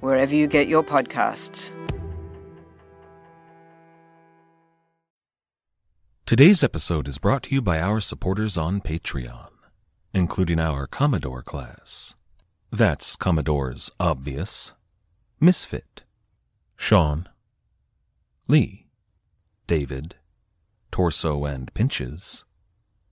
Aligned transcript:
wherever 0.00 0.34
you 0.34 0.46
get 0.46 0.68
your 0.68 0.82
podcasts. 0.82 1.72
Today's 6.26 6.62
episode 6.62 7.08
is 7.08 7.16
brought 7.18 7.44
to 7.44 7.54
you 7.54 7.62
by 7.62 7.80
our 7.80 8.00
supporters 8.00 8.58
on 8.58 8.82
Patreon, 8.82 9.48
including 10.12 10.60
our 10.60 10.86
Commodore 10.86 11.42
class. 11.42 12.14
That's 12.70 13.16
Commodore's 13.16 13.90
Obvious, 13.98 14.74
Misfit, 15.40 16.04
Sean, 16.76 17.30
Lee, 18.46 18.88
David, 19.66 20.16
Torso 20.92 21.46
and 21.46 21.72
Pinches, 21.72 22.44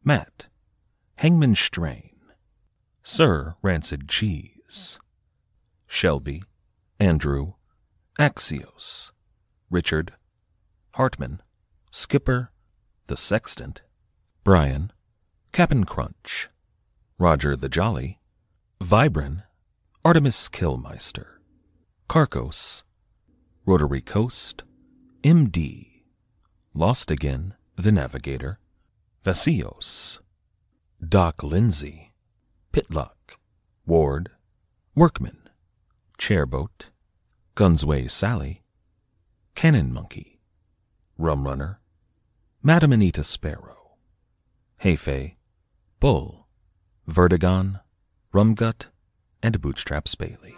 Matt, 0.04 0.48
Hangman 1.16 1.54
Strain, 1.54 2.16
Sir 3.02 3.54
Rancid 3.62 4.08
Cheese, 4.08 4.98
Shelby, 5.86 6.42
Andrew, 6.98 7.52
Axios, 8.18 9.10
Richard, 9.70 10.14
Hartman, 10.94 11.42
Skipper, 11.90 12.50
the 13.06 13.16
Sextant, 13.16 13.82
Brian, 14.44 14.92
Cap'n 15.52 15.84
Crunch, 15.84 16.48
Roger 17.18 17.54
the 17.54 17.68
Jolly, 17.68 18.18
Vibran, 18.80 19.42
Artemis 20.04 20.48
Killmeister, 20.48 21.38
Carcos, 22.08 22.82
Rotary 23.66 24.00
Coast, 24.00 24.64
MD, 25.22 26.02
Lost 26.72 27.10
Again, 27.10 27.54
The 27.76 27.92
Navigator, 27.92 28.58
Vasios, 29.24 30.20
Doc 31.06 31.42
Lindsay, 31.42 32.12
Pitlock, 32.72 33.38
Ward, 33.86 34.30
Workman, 34.94 35.48
Chairboat, 36.18 36.90
Gunsway 37.56 38.10
Sally, 38.10 38.60
Cannon 39.54 39.90
Monkey, 39.90 40.40
Rum 41.16 41.46
Runner, 41.46 41.80
Madam 42.62 42.92
Anita 42.92 43.24
Sparrow, 43.24 43.96
Heifei, 44.82 45.36
Bull, 45.98 46.46
Vertigon, 47.08 47.80
Rumgut, 48.34 48.88
and 49.42 49.58
Bootstraps 49.62 50.14
Bailey. 50.16 50.54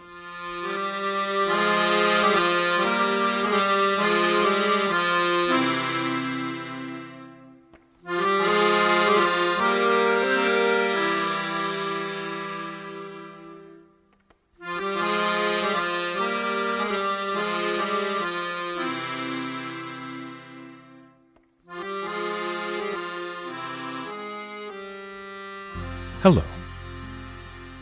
Hello. 26.31 26.43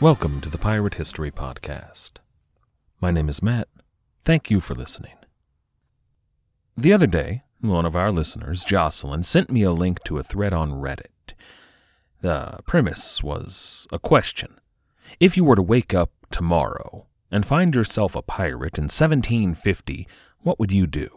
Welcome 0.00 0.40
to 0.40 0.48
the 0.48 0.56
Pirate 0.56 0.94
History 0.94 1.30
Podcast. 1.30 2.12
My 2.98 3.10
name 3.10 3.28
is 3.28 3.42
Matt. 3.42 3.68
Thank 4.24 4.50
you 4.50 4.58
for 4.58 4.74
listening. 4.74 5.16
The 6.74 6.94
other 6.94 7.06
day, 7.06 7.42
one 7.60 7.84
of 7.84 7.94
our 7.94 8.10
listeners, 8.10 8.64
Jocelyn, 8.64 9.22
sent 9.22 9.50
me 9.50 9.64
a 9.64 9.70
link 9.70 10.02
to 10.04 10.16
a 10.16 10.22
thread 10.22 10.54
on 10.54 10.80
Reddit. 10.80 11.34
The 12.22 12.60
premise 12.66 13.22
was 13.22 13.86
a 13.92 13.98
question. 13.98 14.58
If 15.20 15.36
you 15.36 15.44
were 15.44 15.56
to 15.56 15.60
wake 15.60 15.92
up 15.92 16.12
tomorrow 16.30 17.04
and 17.30 17.44
find 17.44 17.74
yourself 17.74 18.16
a 18.16 18.22
pirate 18.22 18.78
in 18.78 18.84
1750, 18.84 20.08
what 20.38 20.58
would 20.58 20.72
you 20.72 20.86
do? 20.86 21.10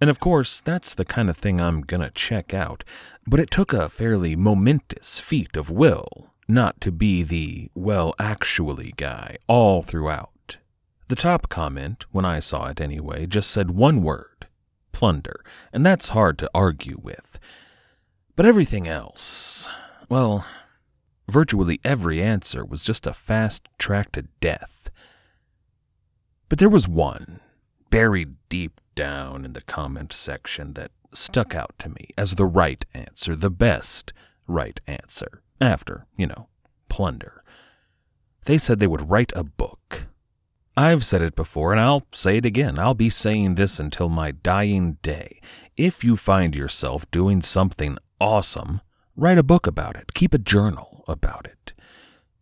And 0.00 0.08
of 0.08 0.20
course, 0.20 0.62
that's 0.62 0.94
the 0.94 1.04
kind 1.04 1.28
of 1.28 1.36
thing 1.36 1.60
I'm 1.60 1.82
gonna 1.82 2.10
check 2.14 2.54
out, 2.54 2.82
but 3.26 3.40
it 3.40 3.50
took 3.50 3.74
a 3.74 3.90
fairly 3.90 4.34
momentous 4.36 5.20
feat 5.20 5.54
of 5.54 5.68
will 5.68 6.30
not 6.48 6.80
to 6.80 6.92
be 6.92 7.22
the, 7.22 7.70
well, 7.74 8.14
actually 8.18 8.92
guy 8.96 9.36
all 9.48 9.82
throughout. 9.82 10.58
The 11.08 11.16
top 11.16 11.48
comment, 11.48 12.04
when 12.10 12.24
I 12.24 12.40
saw 12.40 12.66
it 12.66 12.80
anyway, 12.80 13.26
just 13.26 13.50
said 13.50 13.70
one 13.70 14.02
word 14.02 14.46
plunder, 14.92 15.44
and 15.74 15.84
that's 15.84 16.08
hard 16.08 16.38
to 16.38 16.50
argue 16.54 16.96
with. 17.02 17.38
But 18.34 18.46
everything 18.46 18.88
else, 18.88 19.68
well, 20.08 20.46
virtually 21.28 21.80
every 21.84 22.22
answer 22.22 22.64
was 22.64 22.82
just 22.82 23.06
a 23.06 23.12
fast 23.12 23.68
track 23.78 24.12
to 24.12 24.22
death. 24.40 24.88
But 26.48 26.58
there 26.58 26.70
was 26.70 26.88
one, 26.88 27.40
buried 27.90 28.36
deep 28.48 28.80
down 28.94 29.44
in 29.44 29.52
the 29.52 29.60
comment 29.60 30.14
section, 30.14 30.72
that 30.72 30.92
stuck 31.12 31.54
out 31.54 31.74
to 31.80 31.90
me 31.90 32.08
as 32.16 32.34
the 32.34 32.46
right 32.46 32.84
answer, 32.94 33.36
the 33.36 33.50
best 33.50 34.14
right 34.46 34.80
answer. 34.86 35.42
After, 35.60 36.06
you 36.16 36.26
know, 36.26 36.48
plunder. 36.88 37.42
They 38.44 38.58
said 38.58 38.78
they 38.78 38.86
would 38.86 39.10
write 39.10 39.32
a 39.34 39.44
book. 39.44 40.06
I've 40.76 41.04
said 41.04 41.22
it 41.22 41.34
before, 41.34 41.72
and 41.72 41.80
I'll 41.80 42.06
say 42.12 42.36
it 42.36 42.44
again. 42.44 42.78
I'll 42.78 42.94
be 42.94 43.08
saying 43.08 43.54
this 43.54 43.80
until 43.80 44.10
my 44.10 44.32
dying 44.32 44.98
day. 45.02 45.40
If 45.76 46.04
you 46.04 46.16
find 46.16 46.54
yourself 46.54 47.10
doing 47.10 47.40
something 47.40 47.96
awesome, 48.20 48.82
write 49.16 49.38
a 49.38 49.42
book 49.42 49.66
about 49.66 49.96
it. 49.96 50.12
Keep 50.12 50.34
a 50.34 50.38
journal 50.38 51.02
about 51.08 51.46
it. 51.46 51.72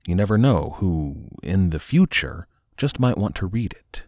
You 0.07 0.17
never 0.17 0.37
know 0.37 0.75
who, 0.79 1.29
in 1.43 1.71
the 1.71 1.79
future, 1.79 2.49
just 2.77 2.99
might 2.99 3.17
want 3.17 3.37
to 3.37 3.47
read 3.47 3.73
it. 3.73 4.03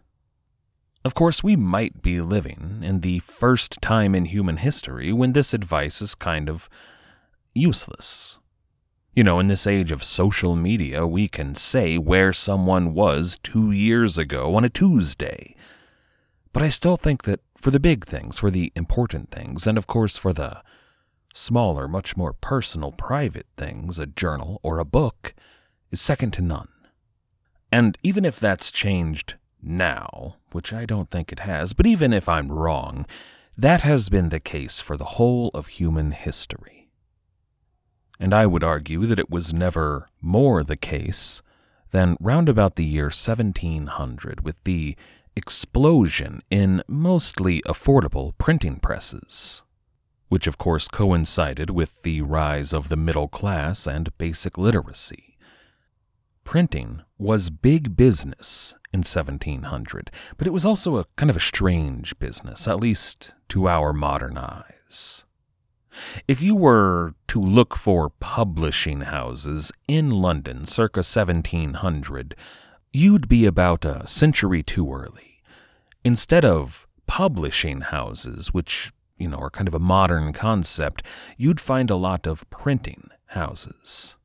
Of 1.05 1.13
course, 1.13 1.41
we 1.41 1.55
might 1.55 2.01
be 2.01 2.19
living 2.19 2.81
in 2.83 2.99
the 2.99 3.19
first 3.19 3.81
time 3.81 4.13
in 4.13 4.25
human 4.25 4.57
history 4.57 5.13
when 5.13 5.31
this 5.31 5.53
advice 5.53 6.01
is 6.01 6.15
kind 6.15 6.49
of 6.49 6.67
useless. 7.53 8.39
You 9.17 9.23
know, 9.23 9.39
in 9.39 9.47
this 9.47 9.65
age 9.65 9.91
of 9.91 10.03
social 10.03 10.55
media, 10.55 11.07
we 11.07 11.27
can 11.27 11.55
say 11.55 11.97
where 11.97 12.31
someone 12.31 12.93
was 12.93 13.39
two 13.41 13.71
years 13.71 14.19
ago 14.19 14.53
on 14.53 14.63
a 14.63 14.69
Tuesday. 14.69 15.55
But 16.53 16.61
I 16.61 16.69
still 16.69 16.97
think 16.97 17.23
that 17.23 17.39
for 17.57 17.71
the 17.71 17.79
big 17.79 18.05
things, 18.05 18.37
for 18.37 18.51
the 18.51 18.71
important 18.75 19.31
things, 19.31 19.65
and 19.65 19.75
of 19.75 19.87
course 19.87 20.17
for 20.17 20.33
the 20.33 20.61
smaller, 21.33 21.87
much 21.87 22.15
more 22.15 22.31
personal, 22.31 22.91
private 22.91 23.47
things, 23.57 23.97
a 23.97 24.05
journal 24.05 24.59
or 24.61 24.77
a 24.77 24.85
book 24.85 25.33
is 25.89 25.99
second 25.99 26.29
to 26.33 26.43
none. 26.43 26.69
And 27.71 27.97
even 28.03 28.23
if 28.23 28.39
that's 28.39 28.71
changed 28.71 29.33
now, 29.63 30.35
which 30.51 30.71
I 30.71 30.85
don't 30.85 31.09
think 31.09 31.31
it 31.31 31.39
has, 31.39 31.73
but 31.73 31.87
even 31.87 32.13
if 32.13 32.29
I'm 32.29 32.51
wrong, 32.51 33.07
that 33.57 33.81
has 33.81 34.09
been 34.09 34.29
the 34.29 34.39
case 34.39 34.79
for 34.79 34.95
the 34.95 35.15
whole 35.17 35.49
of 35.55 35.65
human 35.65 36.11
history 36.11 36.76
and 38.19 38.33
I 38.33 38.45
would 38.45 38.63
argue 38.63 39.05
that 39.05 39.19
it 39.19 39.29
was 39.29 39.53
never 39.53 40.09
more 40.21 40.63
the 40.63 40.77
case 40.77 41.41
than 41.91 42.17
round 42.19 42.49
about 42.49 42.75
the 42.75 42.85
year 42.85 43.05
1700 43.05 44.41
with 44.41 44.63
the 44.63 44.95
explosion 45.35 46.41
in 46.49 46.81
mostly 46.87 47.61
affordable 47.61 48.33
printing 48.37 48.77
presses, 48.77 49.61
which 50.29 50.47
of 50.47 50.57
course 50.57 50.87
coincided 50.87 51.69
with 51.69 52.01
the 52.01 52.21
rise 52.21 52.73
of 52.73 52.89
the 52.89 52.95
middle 52.95 53.27
class 53.27 53.87
and 53.87 54.17
basic 54.17 54.57
literacy. 54.57 55.37
Printing 56.43 57.01
was 57.17 57.49
big 57.49 57.95
business 57.95 58.73
in 58.93 58.99
1700, 58.99 60.09
but 60.37 60.47
it 60.47 60.53
was 60.53 60.65
also 60.65 60.97
a 60.97 61.05
kind 61.15 61.29
of 61.29 61.37
a 61.37 61.41
strange 61.41 62.17
business, 62.19 62.67
at 62.67 62.79
least 62.79 63.33
to 63.49 63.67
our 63.67 63.93
modern 63.93 64.37
eyes. 64.37 65.25
If 66.27 66.41
you 66.41 66.55
were 66.55 67.13
to 67.29 67.41
look 67.41 67.75
for 67.75 68.09
publishing 68.19 69.01
houses 69.01 69.71
in 69.87 70.09
London 70.11 70.65
circa 70.65 70.99
1700, 70.99 72.35
you'd 72.93 73.27
be 73.27 73.45
about 73.45 73.85
a 73.85 74.05
century 74.07 74.63
too 74.63 74.91
early. 74.93 75.41
Instead 76.03 76.45
of 76.45 76.87
publishing 77.05 77.81
houses, 77.81 78.53
which, 78.53 78.91
you 79.17 79.27
know, 79.27 79.37
are 79.37 79.49
kind 79.49 79.67
of 79.67 79.73
a 79.73 79.79
modern 79.79 80.33
concept, 80.33 81.03
you'd 81.37 81.59
find 81.59 81.89
a 81.89 81.95
lot 81.95 82.27
of 82.27 82.49
printing 82.49 83.09
houses. 83.27 84.15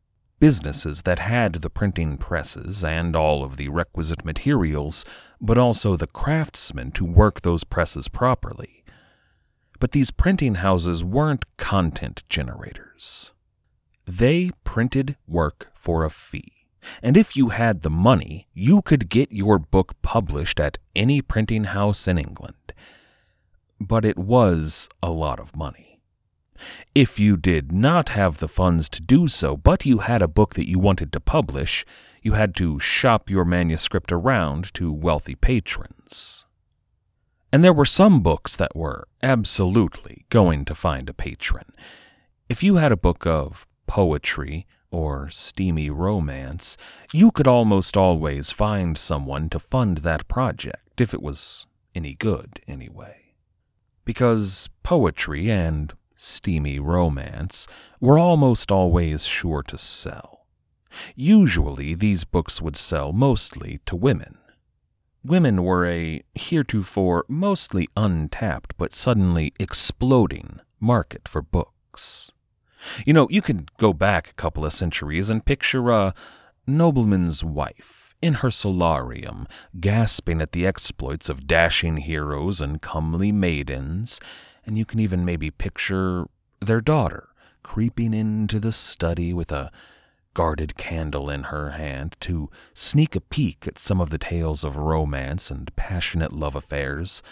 businesses 0.42 1.02
that 1.02 1.20
had 1.20 1.52
the 1.52 1.70
printing 1.70 2.18
presses 2.18 2.82
and 2.82 3.14
all 3.14 3.44
of 3.44 3.56
the 3.56 3.68
requisite 3.68 4.24
materials, 4.24 5.04
but 5.40 5.56
also 5.56 5.94
the 5.94 6.08
craftsmen 6.08 6.90
to 6.90 7.04
work 7.04 7.42
those 7.42 7.62
presses 7.62 8.08
properly. 8.08 8.81
But 9.82 9.90
these 9.90 10.12
printing 10.12 10.54
houses 10.54 11.02
weren't 11.02 11.44
content 11.56 12.22
generators. 12.28 13.32
They 14.06 14.52
printed 14.62 15.16
work 15.26 15.72
for 15.74 16.04
a 16.04 16.08
fee. 16.08 16.68
And 17.02 17.16
if 17.16 17.36
you 17.36 17.48
had 17.48 17.82
the 17.82 17.90
money, 17.90 18.46
you 18.54 18.82
could 18.82 19.08
get 19.08 19.32
your 19.32 19.58
book 19.58 20.00
published 20.00 20.60
at 20.60 20.78
any 20.94 21.20
printing 21.20 21.64
house 21.64 22.06
in 22.06 22.16
England. 22.16 22.72
But 23.80 24.04
it 24.04 24.16
was 24.16 24.88
a 25.02 25.10
lot 25.10 25.40
of 25.40 25.56
money. 25.56 26.00
If 26.94 27.18
you 27.18 27.36
did 27.36 27.72
not 27.72 28.10
have 28.10 28.38
the 28.38 28.46
funds 28.46 28.88
to 28.90 29.02
do 29.02 29.26
so, 29.26 29.56
but 29.56 29.84
you 29.84 29.98
had 29.98 30.22
a 30.22 30.28
book 30.28 30.54
that 30.54 30.68
you 30.68 30.78
wanted 30.78 31.12
to 31.12 31.18
publish, 31.18 31.84
you 32.22 32.34
had 32.34 32.54
to 32.54 32.78
shop 32.78 33.28
your 33.28 33.44
manuscript 33.44 34.12
around 34.12 34.72
to 34.74 34.92
wealthy 34.92 35.34
patrons. 35.34 36.46
And 37.52 37.62
there 37.62 37.72
were 37.72 37.84
some 37.84 38.20
books 38.20 38.56
that 38.56 38.74
were 38.74 39.06
absolutely 39.22 40.24
going 40.30 40.64
to 40.64 40.74
find 40.74 41.08
a 41.10 41.14
patron. 41.14 41.74
If 42.48 42.62
you 42.62 42.76
had 42.76 42.92
a 42.92 42.96
book 42.96 43.26
of 43.26 43.66
poetry 43.86 44.66
or 44.90 45.28
steamy 45.28 45.90
romance, 45.90 46.78
you 47.12 47.30
could 47.30 47.46
almost 47.46 47.94
always 47.96 48.50
find 48.50 48.96
someone 48.96 49.50
to 49.50 49.58
fund 49.58 49.98
that 49.98 50.28
project, 50.28 51.00
if 51.00 51.12
it 51.12 51.22
was 51.22 51.66
any 51.94 52.14
good, 52.14 52.60
anyway. 52.66 53.34
Because 54.06 54.70
poetry 54.82 55.50
and 55.50 55.92
steamy 56.16 56.78
romance 56.78 57.66
were 58.00 58.18
almost 58.18 58.72
always 58.72 59.26
sure 59.26 59.62
to 59.64 59.76
sell. 59.76 60.46
Usually, 61.14 61.94
these 61.94 62.24
books 62.24 62.62
would 62.62 62.76
sell 62.76 63.12
mostly 63.12 63.80
to 63.86 63.96
women. 63.96 64.38
Women 65.24 65.62
were 65.62 65.86
a 65.86 66.22
heretofore 66.34 67.24
mostly 67.28 67.88
untapped 67.96 68.76
but 68.76 68.92
suddenly 68.92 69.52
exploding 69.60 70.60
market 70.80 71.28
for 71.28 71.42
books. 71.42 72.32
You 73.06 73.12
know, 73.12 73.28
you 73.30 73.40
could 73.40 73.76
go 73.76 73.92
back 73.92 74.28
a 74.28 74.34
couple 74.34 74.64
of 74.64 74.72
centuries 74.72 75.30
and 75.30 75.44
picture 75.44 75.90
a 75.90 76.14
nobleman's 76.66 77.44
wife 77.44 78.14
in 78.20 78.34
her 78.34 78.50
solarium, 78.50 79.46
gasping 79.80 80.40
at 80.40 80.52
the 80.52 80.66
exploits 80.66 81.28
of 81.28 81.46
dashing 81.46 81.98
heroes 81.98 82.60
and 82.60 82.82
comely 82.82 83.30
maidens, 83.30 84.20
and 84.66 84.76
you 84.76 84.84
can 84.84 84.98
even 84.98 85.24
maybe 85.24 85.50
picture 85.50 86.26
their 86.60 86.80
daughter 86.80 87.28
creeping 87.62 88.12
into 88.12 88.58
the 88.58 88.72
study 88.72 89.32
with 89.32 89.52
a 89.52 89.70
guarded 90.34 90.76
candle 90.76 91.28
in 91.28 91.44
her 91.44 91.70
hand 91.70 92.16
to 92.20 92.50
sneak 92.74 93.14
a 93.14 93.20
peek 93.20 93.66
at 93.66 93.78
some 93.78 94.00
of 94.00 94.10
the 94.10 94.18
tales 94.18 94.64
of 94.64 94.76
romance 94.76 95.50
and 95.50 95.74
passionate 95.76 96.32
love 96.32 96.54
affairs. 96.54 97.22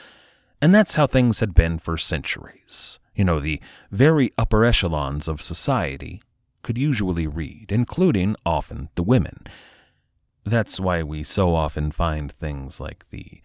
And 0.60 0.74
that's 0.74 0.96
how 0.96 1.06
things 1.06 1.40
had 1.40 1.54
been 1.54 1.78
for 1.78 1.96
centuries. 1.96 2.98
You 3.14 3.24
know, 3.24 3.40
the 3.40 3.60
very 3.90 4.30
upper 4.36 4.64
echelons 4.64 5.28
of 5.28 5.42
society 5.42 6.22
could 6.62 6.76
usually 6.76 7.26
read, 7.26 7.72
including 7.72 8.36
often 8.44 8.90
the 8.94 9.02
women. 9.02 9.44
That's 10.44 10.80
why 10.80 11.02
we 11.02 11.22
so 11.22 11.54
often 11.54 11.90
find 11.90 12.30
things 12.30 12.80
like 12.80 13.08
the 13.10 13.40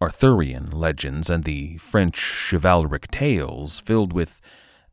Arthurian 0.00 0.70
legends 0.70 1.30
and 1.30 1.44
the 1.44 1.76
French 1.78 2.18
chivalric 2.50 3.10
tales 3.10 3.80
filled 3.80 4.12
with 4.12 4.40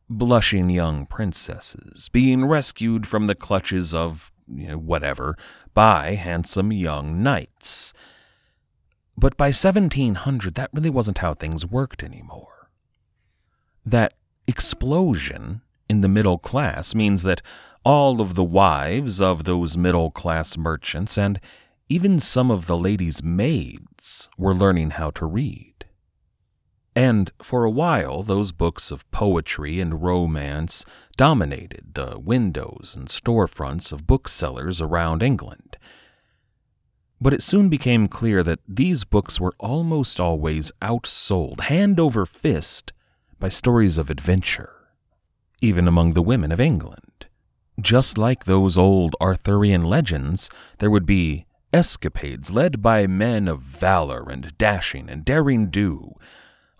blushing 0.10 0.70
young 0.70 1.06
princesses 1.06 2.10
being 2.10 2.46
rescued 2.46 3.08
from 3.08 3.28
the 3.28 3.36
clutches 3.36 3.94
of 3.94 4.32
you 4.52 4.70
know, 4.70 4.78
whatever 4.78 5.38
by 5.74 6.16
handsome 6.16 6.72
young 6.72 7.22
knights. 7.22 7.94
But 9.18 9.38
by 9.38 9.48
1700, 9.48 10.56
that 10.56 10.70
really 10.74 10.90
wasn't 10.90 11.20
how 11.20 11.34
things 11.34 11.66
worked 11.66 12.04
anymore. 12.04 12.70
That 13.86 14.14
explosion 14.48 15.62
in 15.90 16.02
the 16.02 16.08
middle 16.08 16.38
class 16.38 16.96
means 16.96 17.24
that 17.24 17.42
all 17.84 18.22
of 18.22 18.36
the 18.36 18.44
wives 18.44 19.22
of 19.22 19.44
those 19.44 19.78
middle 19.78 20.12
class 20.12 20.58
merchants 20.58 21.18
and 21.18 21.40
even 21.90 22.20
some 22.20 22.52
of 22.52 22.68
the 22.68 22.78
ladies' 22.78 23.24
maids 23.24 24.30
were 24.38 24.54
learning 24.54 24.92
how 24.92 25.10
to 25.12 25.26
read. 25.26 25.69
And 27.00 27.32
for 27.42 27.64
a 27.64 27.72
while, 27.72 28.24
those 28.24 28.52
books 28.52 28.92
of 28.92 29.10
poetry 29.10 29.80
and 29.80 30.04
romance 30.04 30.84
dominated 31.16 31.94
the 31.94 32.20
windows 32.20 32.94
and 32.94 33.08
storefronts 33.08 33.94
of 33.94 34.06
booksellers 34.06 34.82
around 34.82 35.24
England. 35.24 35.78
But 37.22 37.34
it 37.34 37.42
soon 37.42 37.70
became 37.70 38.10
clear 38.10 38.44
that 38.44 38.60
these 38.68 39.06
books 39.06 39.40
were 39.40 39.54
almost 39.60 40.20
always 40.20 40.74
outsold, 40.82 41.62
hand 41.62 42.02
over 42.02 42.26
fist, 42.26 42.92
by 43.40 43.48
stories 43.48 43.98
of 43.98 44.10
adventure, 44.10 44.90
even 45.62 45.88
among 45.88 46.16
the 46.16 46.22
women 46.22 46.52
of 46.52 46.60
England. 46.60 47.28
Just 47.80 48.18
like 48.18 48.44
those 48.44 48.78
old 48.78 49.16
Arthurian 49.22 49.86
legends, 49.86 50.50
there 50.80 50.92
would 50.92 51.06
be 51.06 51.46
escapades 51.72 52.52
led 52.52 52.82
by 52.82 53.08
men 53.08 53.48
of 53.48 53.62
valor 53.62 54.30
and 54.30 54.58
dashing 54.58 55.10
and 55.10 55.24
daring 55.24 55.70
do. 55.70 56.16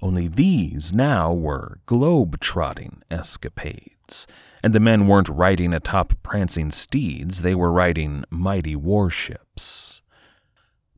Only 0.02 0.28
these 0.28 0.94
now 0.94 1.34
were 1.34 1.80
globe-trotting 1.86 3.04
escapades, 3.12 4.28
and 4.64 4.74
the 4.74 4.80
men 4.80 5.08
weren't 5.08 5.30
riding 5.30 5.74
atop 5.74 6.14
prancing 6.24 6.72
steeds, 6.72 7.42
they 7.42 7.54
were 7.54 7.72
riding 7.72 8.24
mighty 8.30 8.76
warships. 8.76 10.02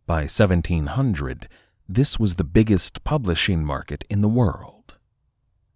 By 0.06 0.22
1700, 0.22 1.48
this 1.90 2.20
was 2.20 2.36
the 2.36 2.44
biggest 2.44 3.04
publishing 3.04 3.66
market 3.66 4.04
in 4.10 4.22
the 4.22 4.30
world. 4.30 4.96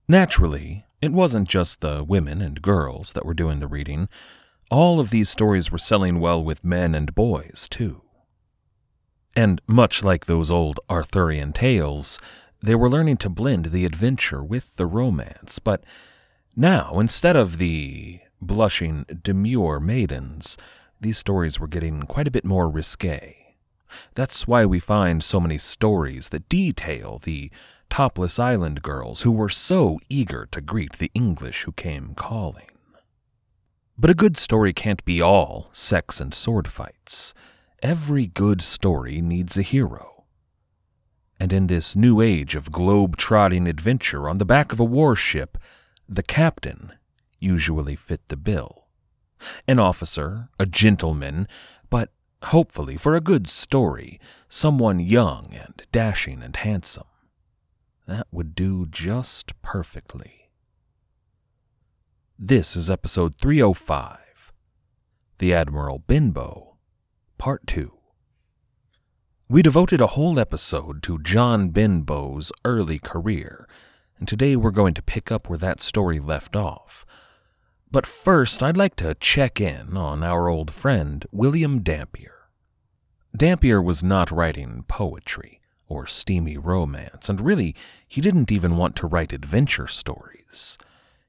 Naturally, 0.08 0.86
it 1.02 1.12
wasn't 1.12 1.50
just 1.50 1.82
the 1.82 2.04
women 2.04 2.42
and 2.42 2.62
girls 2.62 3.14
that 3.14 3.26
were 3.26 3.34
doing 3.34 3.60
the 3.60 3.68
reading. 3.68 4.08
All 4.70 5.00
of 5.00 5.10
these 5.10 5.30
stories 5.30 5.72
were 5.72 5.78
selling 5.78 6.20
well 6.20 6.44
with 6.44 6.64
men 6.64 6.94
and 6.94 7.14
boys, 7.16 7.68
too. 7.70 8.02
And 9.36 9.62
much 9.68 10.04
like 10.04 10.26
those 10.26 10.50
old 10.50 10.80
Arthurian 10.90 11.54
tales, 11.54 12.20
they 12.66 12.76
were 12.76 12.90
learning 12.90 13.18
to 13.18 13.30
blend 13.30 13.66
the 13.66 13.86
adventure 13.86 14.44
with 14.44 14.76
the 14.76 14.88
romance. 14.88 15.60
But 15.60 15.84
now, 16.56 17.00
instead 17.00 17.36
of 17.36 17.58
the 17.58 18.22
blushing, 18.42 19.06
demure 19.24 19.80
maidens, 19.80 20.58
these 21.00 21.18
stories 21.18 21.60
were 21.60 21.68
getting 21.68 22.04
quite 22.04 22.28
a 22.28 22.32
bit 22.32 22.44
more 22.44 22.68
risque. 22.68 23.56
That's 24.16 24.48
why 24.48 24.66
we 24.66 24.80
find 24.80 25.24
so 25.24 25.40
many 25.40 25.58
stories 25.58 26.30
that 26.30 26.50
detail 26.50 27.20
the 27.24 27.52
topless 27.90 28.40
island 28.40 28.82
girls 28.82 29.22
who 29.22 29.32
were 29.32 29.50
so 29.50 30.00
eager 30.10 30.48
to 30.52 30.60
greet 30.60 30.94
the 30.94 31.12
English 31.14 31.64
who 31.64 31.72
came 31.72 32.16
calling. 32.16 32.70
But 33.98 34.10
a 34.10 34.16
good 34.16 34.38
story 34.38 34.74
can't 34.74 35.06
be 35.06 35.22
all 35.22 35.70
sex 35.72 36.20
and 36.20 36.34
sword 36.34 36.68
fights. 36.68 37.34
Every 37.82 38.26
good 38.28 38.62
story 38.62 39.22
needs 39.22 39.58
a 39.58 39.62
hero. 39.62 40.15
And 41.40 41.52
in 41.52 41.68
this 41.68 41.96
new 41.96 42.22
age 42.22 42.56
of 42.56 42.72
globe 42.72 43.18
trotting 43.18 43.68
adventure 43.68 44.30
on 44.30 44.38
the 44.38 44.46
back 44.46 44.72
of 44.72 44.80
a 44.80 44.86
warship, 44.86 45.58
the 46.08 46.24
captain 46.24 46.94
usually 47.40 47.96
fit 47.96 48.22
the 48.30 48.38
bill. 48.38 48.86
An 49.68 49.80
officer, 49.80 50.50
a 50.60 50.66
gentleman, 50.66 51.48
but 51.90 52.10
hopefully 52.44 52.98
for 52.98 53.16
a 53.16 53.22
good 53.22 53.48
story, 53.48 54.20
someone 54.48 55.00
young 55.00 55.54
and 55.54 55.84
dashing 55.92 56.42
and 56.42 56.56
handsome. 56.56 57.08
That 58.08 58.28
would 58.32 58.56
do 58.56 58.86
just 58.86 59.60
perfectly. 59.62 60.50
This 62.38 62.76
is 62.76 62.90
episode 62.90 63.36
305 63.36 64.54
The 65.40 65.54
Admiral 65.54 66.00
Benbow 66.00 66.78
Part 67.38 67.66
2. 67.68 67.92
We 69.48 69.62
devoted 69.62 70.02
a 70.02 70.08
whole 70.08 70.40
episode 70.40 71.04
to 71.04 71.20
John 71.20 71.70
Benbow's 71.70 72.52
early 72.66 72.98
career, 72.98 73.68
and 74.18 74.28
today 74.28 74.56
we're 74.56 74.72
going 74.72 74.96
to 74.96 75.04
pick 75.04 75.32
up 75.32 75.48
where 75.48 75.60
that 75.60 75.82
story 75.82 76.20
left 76.20 76.56
off. 76.56 77.06
But 77.92 78.08
first, 78.08 78.64
I'd 78.64 78.76
like 78.76 78.96
to 78.96 79.14
check 79.14 79.62
in 79.62 79.96
on 79.96 80.24
our 80.24 80.50
old 80.50 80.72
friend, 80.72 81.24
William 81.32 81.84
Dampier. 81.84 82.50
Dampier 83.38 83.84
was 83.84 84.02
not 84.02 84.32
writing 84.32 84.84
poetry 84.88 85.62
or 85.88 86.08
steamy 86.08 86.58
romance, 86.58 87.30
and 87.30 87.40
really, 87.40 87.76
he 88.08 88.22
didn't 88.22 88.52
even 88.52 88.78
want 88.78 88.96
to 88.96 89.08
write 89.08 89.32
adventure 89.32 89.88
stories. 89.88 90.76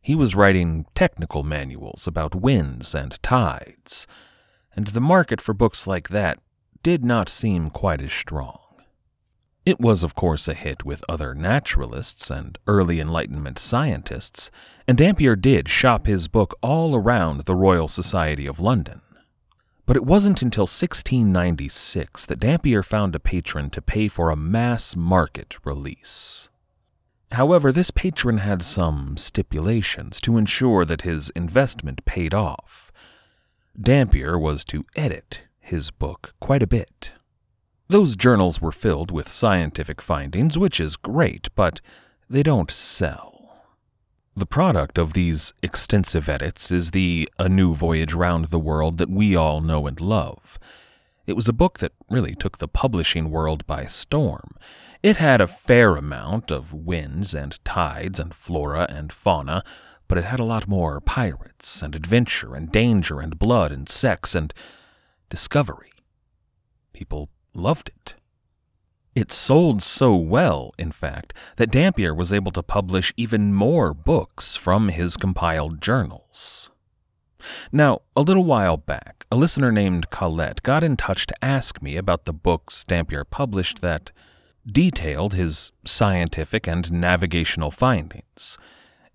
He 0.01 0.15
was 0.15 0.35
writing 0.35 0.87
technical 0.95 1.43
manuals 1.43 2.07
about 2.07 2.35
winds 2.35 2.95
and 2.95 3.23
tides 3.23 4.07
and 4.75 4.89
the 4.89 5.01
market 5.01 5.41
for 5.41 5.53
books 5.53 5.87
like 5.87 6.11
that 6.11 6.39
did 6.87 7.05
not 7.05 7.29
seem 7.29 7.69
quite 7.69 8.01
as 8.01 8.13
strong. 8.13 8.61
It 9.65 9.81
was, 9.81 10.05
of 10.05 10.15
course, 10.15 10.47
a 10.47 10.55
hit 10.55 10.85
with 10.85 11.05
other 11.09 11.35
naturalists 11.35 12.31
and 12.31 12.57
early 12.69 13.01
Enlightenment 13.01 13.59
scientists, 13.59 14.53
and 14.87 14.97
Dampier 14.97 15.35
did 15.35 15.69
shop 15.69 16.07
his 16.07 16.29
book 16.29 16.57
all 16.63 16.95
around 16.95 17.41
the 17.41 17.57
Royal 17.57 17.89
Society 17.89 18.47
of 18.47 18.61
London. 18.61 19.01
But 19.85 19.97
it 19.97 20.05
wasn't 20.05 20.43
until 20.43 20.69
1696 20.69 22.25
that 22.27 22.39
Dampier 22.39 22.85
found 22.85 23.17
a 23.17 23.19
patron 23.19 23.69
to 23.71 23.83
pay 23.83 24.07
for 24.07 24.31
a 24.31 24.37
mass 24.37 24.95
market 24.95 25.57
release. 25.65 26.51
However, 27.33 27.73
this 27.73 27.91
patron 27.91 28.39
had 28.39 28.63
some 28.63 29.17
stipulations 29.17 30.21
to 30.21 30.39
ensure 30.39 30.85
that 30.85 31.03
his 31.03 31.31
investment 31.31 32.05
paid 32.05 32.33
off. 32.33 32.93
Dampier 33.77 34.39
was 34.39 34.65
to 34.67 34.85
edit 34.95 35.41
his 35.67 35.91
book 35.91 36.35
quite 36.41 36.63
a 36.63 36.67
bit. 36.67 37.13
Those 37.89 38.17
journals 38.17 38.61
were 38.61 38.73
filled 38.73 39.11
with 39.11 39.29
scientific 39.29 40.01
findings, 40.01 40.59
which 40.59 40.81
is 40.81 40.97
great, 40.97 41.49
but 41.55 41.81
they 42.29 42.43
don't 42.43 42.71
sell. 42.71 43.63
The 44.37 44.47
product 44.47 44.99
of 44.99 45.13
these 45.13 45.53
extensive 45.63 46.29
edits 46.29 46.71
is 46.71 46.91
the 46.91 47.29
A 47.39 47.49
New 47.49 47.75
Voyage 47.75 48.13
Round 48.13 48.47
the 48.47 48.59
World 48.59 48.99
that 48.99 49.11
we 49.11 49.35
all 49.35 49.61
know 49.61 49.87
and 49.87 50.01
love. 50.01 50.59
It 51.27 51.35
was 51.35 51.49
a 51.49 51.53
book 51.53 51.79
that 51.79 51.93
really 52.11 52.35
took 52.35 52.59
the 52.59 52.69
publishing 52.69 53.31
world 53.31 53.67
by 53.67 53.87
storm. 53.87 54.57
It 55.03 55.17
had 55.17 55.41
a 55.41 55.47
fair 55.47 55.97
amount 55.97 56.51
of 56.51 56.73
winds 56.73 57.35
and 57.35 57.65
tides 57.65 58.21
and 58.21 58.35
flora 58.35 58.87
and 58.89 59.13
fauna, 59.13 59.65
but 60.09 60.19
it 60.19 60.25
had 60.25 60.41
a 60.41 60.45
lot 60.45 60.69
more 60.69 61.01
pirates 61.01 61.83
and 61.83 61.95
adventure 61.97 62.55
and 62.55 62.71
danger 62.71 63.21
and 63.21 63.39
blood 63.39 63.73
and 63.73 63.89
sex 63.89 64.35
and 64.35 64.53
discovery. 65.29 65.93
People 66.93 67.31
loved 67.55 67.89
it. 67.89 68.15
It 69.15 69.33
sold 69.33 69.83
so 69.83 70.15
well, 70.15 70.73
in 70.79 70.93
fact, 70.93 71.33
that 71.57 71.71
Dampier 71.71 72.15
was 72.15 72.33
able 72.33 72.53
to 72.53 72.63
publish 72.63 73.15
even 73.17 73.55
more 73.55 73.95
books 73.95 74.57
from 74.57 74.89
his 74.91 75.17
compiled 75.17 75.81
journals. 75.81 76.71
Now, 77.73 78.03
a 78.15 78.21
little 78.23 78.45
while 78.45 78.77
back, 78.77 79.25
a 79.31 79.37
listener 79.37 79.73
named 79.73 80.11
Colette 80.11 80.63
got 80.63 80.85
in 80.85 80.97
touch 80.97 81.27
to 81.27 81.45
ask 81.45 81.81
me 81.81 81.97
about 81.97 82.25
the 82.25 82.33
books 82.33 82.85
Dampier 82.85 83.25
published 83.25 83.81
that 83.81 84.13
detailed 84.71 85.33
his 85.33 85.73
scientific 85.85 86.67
and 86.67 86.93
navigational 86.93 87.71
findings. 87.71 88.59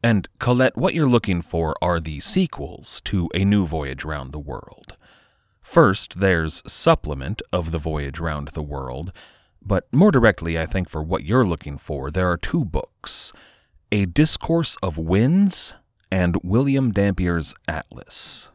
And 0.02 0.28
Colette, 0.40 0.78
what 0.78 0.96
you're 0.96 1.08
looking 1.08 1.42
for 1.42 1.76
are 1.82 2.00
the 2.00 2.22
sequels 2.22 3.02
to 3.02 3.30
A 3.36 3.46
New 3.46 3.68
Voyage 3.68 4.04
Round 4.04 4.32
the 4.32 4.40
World. 4.40 4.98
First, 5.62 6.20
there's 6.20 6.62
Supplement 6.66 7.42
of 7.54 7.72
the 7.72 7.78
Voyage 7.78 8.20
Round 8.20 8.50
the 8.50 8.64
World, 8.64 9.14
but 9.62 9.88
more 9.94 10.12
directly, 10.12 10.60
I 10.60 10.66
think 10.66 10.90
for 10.90 11.04
what 11.04 11.24
you're 11.24 11.46
looking 11.46 11.78
for, 11.78 12.10
there 12.12 12.30
are 12.30 12.38
two 12.38 12.66
books 12.66 13.32
A 13.92 14.06
Discourse 14.06 14.76
of 14.82 14.98
Winds 14.98 15.76
and 16.12 16.38
William 16.44 16.92
Dampier's 16.92 17.54
Atlas. 17.68 18.50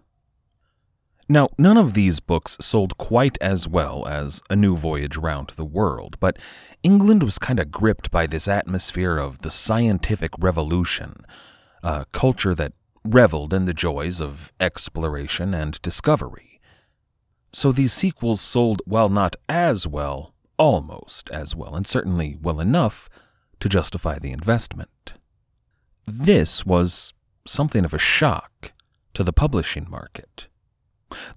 Now, 1.29 1.49
none 1.59 1.77
of 1.77 1.95
these 1.95 2.21
books 2.21 2.57
sold 2.61 2.99
quite 2.99 3.39
as 3.41 3.69
well 3.69 4.07
as 4.07 4.43
A 4.51 4.57
New 4.57 4.77
Voyage 4.77 5.17
Round 5.17 5.51
the 5.51 5.65
World, 5.65 6.17
but 6.21 6.39
England 6.83 7.23
was 7.23 7.39
kind 7.39 7.59
of 7.59 7.71
gripped 7.71 8.11
by 8.11 8.27
this 8.27 8.47
atmosphere 8.47 9.17
of 9.17 9.39
the 9.39 9.51
scientific 9.51 10.33
revolution, 10.39 11.25
a 11.83 12.05
culture 12.13 12.55
that 12.55 12.75
reveled 13.05 13.55
in 13.55 13.65
the 13.65 13.75
joys 13.75 14.21
of 14.21 14.53
exploration 14.61 15.55
and 15.55 15.81
discovery 15.83 16.46
so 17.57 17.73
these 17.73 17.95
sequels 17.95 18.43
sold, 18.43 18.83
while 18.85 19.09
not 19.09 19.35
as 19.49 19.89
well, 19.89 20.35
almost 20.59 21.31
as 21.31 21.57
well, 21.57 21.75
and 21.75 21.87
certainly 21.87 22.37
well 22.43 22.61
enough 22.61 23.09
to 23.61 23.67
justify 23.67 24.19
the 24.19 24.31
investment. 24.31 25.15
This 26.07 26.67
was 26.67 27.15
something 27.47 27.87
of 27.87 27.95
a 27.95 27.99
shock 27.99 28.73
to 29.15 29.25
the 29.25 29.33
publishing 29.33 29.87
market. 29.89 30.49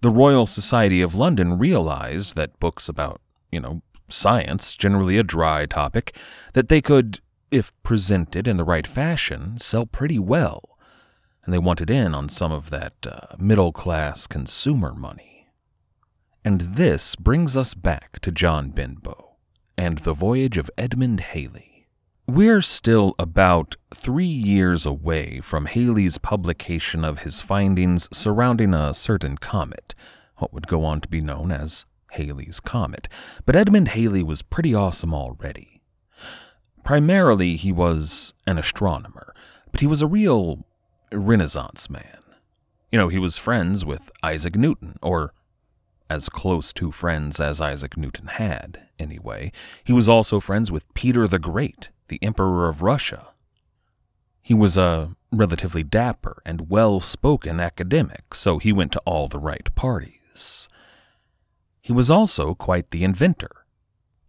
The 0.01 0.09
Royal 0.09 0.45
Society 0.45 1.01
of 1.01 1.15
London 1.15 1.57
realized 1.57 2.35
that 2.35 2.59
books 2.59 2.89
about, 2.89 3.21
you 3.49 3.61
know, 3.61 3.81
science, 4.09 4.75
generally 4.75 5.17
a 5.17 5.23
dry 5.23 5.65
topic, 5.65 6.17
that 6.51 6.67
they 6.67 6.81
could, 6.81 7.21
if 7.49 7.71
presented 7.81 8.45
in 8.45 8.57
the 8.57 8.65
right 8.65 8.85
fashion, 8.85 9.57
sell 9.57 9.85
pretty 9.85 10.19
well, 10.19 10.77
and 11.45 11.53
they 11.53 11.59
wanted 11.59 11.89
in 11.89 12.13
on 12.13 12.27
some 12.27 12.51
of 12.51 12.71
that 12.71 12.95
uh, 13.07 13.37
middle 13.39 13.71
class 13.71 14.27
consumer 14.27 14.93
money. 14.93 15.28
And 16.43 16.61
this 16.61 17.15
brings 17.15 17.57
us 17.57 17.73
back 17.73 18.19
to 18.21 18.31
John 18.31 18.69
Benbow 18.69 19.35
and 19.77 19.99
the 19.99 20.13
voyage 20.13 20.57
of 20.57 20.71
Edmund 20.77 21.19
Halley. 21.19 21.87
We're 22.27 22.61
still 22.61 23.13
about 23.19 23.75
three 23.93 24.25
years 24.25 24.85
away 24.85 25.41
from 25.41 25.65
Halley's 25.65 26.17
publication 26.17 27.03
of 27.03 27.19
his 27.19 27.41
findings 27.41 28.07
surrounding 28.15 28.73
a 28.73 28.93
certain 28.93 29.37
comet, 29.37 29.95
what 30.37 30.53
would 30.53 30.67
go 30.67 30.85
on 30.85 31.01
to 31.01 31.09
be 31.09 31.21
known 31.21 31.51
as 31.51 31.85
Halley's 32.11 32.59
Comet. 32.59 33.09
But 33.45 33.55
Edmund 33.55 33.89
Halley 33.89 34.23
was 34.23 34.41
pretty 34.41 34.73
awesome 34.73 35.13
already. 35.13 35.81
Primarily, 36.83 37.55
he 37.55 37.71
was 37.71 38.33
an 38.47 38.57
astronomer, 38.57 39.33
but 39.71 39.81
he 39.81 39.87
was 39.87 40.01
a 40.01 40.07
real 40.07 40.65
Renaissance 41.11 41.89
man. 41.89 42.19
You 42.91 42.97
know, 42.97 43.09
he 43.09 43.19
was 43.19 43.37
friends 43.37 43.85
with 43.85 44.11
Isaac 44.23 44.55
Newton, 44.55 44.97
or 45.01 45.33
as 46.09 46.29
close 46.29 46.73
to 46.73 46.91
friends 46.91 47.39
as 47.39 47.61
Isaac 47.61 47.95
Newton 47.97 48.27
had, 48.27 48.87
anyway. 48.97 49.51
He 49.83 49.93
was 49.93 50.09
also 50.09 50.39
friends 50.39 50.71
with 50.71 50.91
Peter 50.93 51.27
the 51.27 51.39
Great, 51.39 51.89
the 52.07 52.21
Emperor 52.21 52.67
of 52.67 52.81
Russia. 52.81 53.27
He 54.41 54.53
was 54.53 54.77
a 54.77 55.15
relatively 55.31 55.83
dapper 55.83 56.41
and 56.45 56.69
well 56.69 56.99
spoken 56.99 57.59
academic, 57.59 58.33
so 58.33 58.57
he 58.57 58.73
went 58.73 58.91
to 58.93 59.01
all 59.05 59.27
the 59.27 59.39
right 59.39 59.73
parties. 59.75 60.67
He 61.81 61.93
was 61.93 62.09
also 62.09 62.55
quite 62.55 62.91
the 62.91 63.03
inventor. 63.03 63.65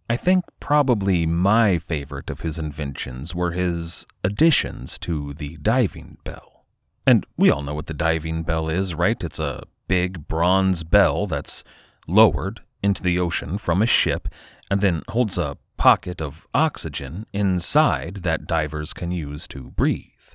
I 0.09 0.17
think 0.17 0.43
probably 0.59 1.25
my 1.25 1.77
favorite 1.77 2.29
of 2.29 2.41
his 2.41 2.59
inventions 2.59 3.33
were 3.33 3.51
his 3.51 4.05
additions 4.23 4.99
to 4.99 5.33
the 5.33 5.57
diving 5.57 6.17
bell. 6.23 6.65
And 7.07 7.25
we 7.37 7.49
all 7.49 7.61
know 7.61 7.73
what 7.73 7.87
the 7.87 7.93
diving 7.93 8.43
bell 8.43 8.69
is, 8.69 8.93
right? 8.93 9.23
It's 9.23 9.39
a 9.39 9.63
big 9.91 10.25
bronze 10.25 10.85
bell 10.85 11.27
that's 11.27 11.65
lowered 12.07 12.61
into 12.81 13.03
the 13.03 13.19
ocean 13.19 13.57
from 13.57 13.81
a 13.81 13.85
ship 13.85 14.29
and 14.69 14.79
then 14.79 15.01
holds 15.09 15.37
a 15.37 15.57
pocket 15.75 16.21
of 16.21 16.47
oxygen 16.53 17.25
inside 17.33 18.23
that 18.23 18.45
divers 18.45 18.93
can 18.93 19.11
use 19.11 19.49
to 19.49 19.69
breathe. 19.71 20.29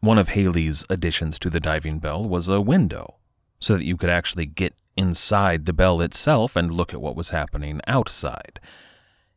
One 0.00 0.18
of 0.18 0.28
Halley's 0.28 0.84
additions 0.90 1.38
to 1.38 1.48
the 1.48 1.58
diving 1.58 2.00
bell 2.00 2.22
was 2.22 2.50
a 2.50 2.60
window, 2.60 3.16
so 3.58 3.78
that 3.78 3.86
you 3.86 3.96
could 3.96 4.10
actually 4.10 4.44
get 4.44 4.74
inside 4.94 5.64
the 5.64 5.72
bell 5.72 6.02
itself 6.02 6.54
and 6.54 6.70
look 6.70 6.92
at 6.92 7.00
what 7.00 7.16
was 7.16 7.30
happening 7.30 7.80
outside. 7.86 8.60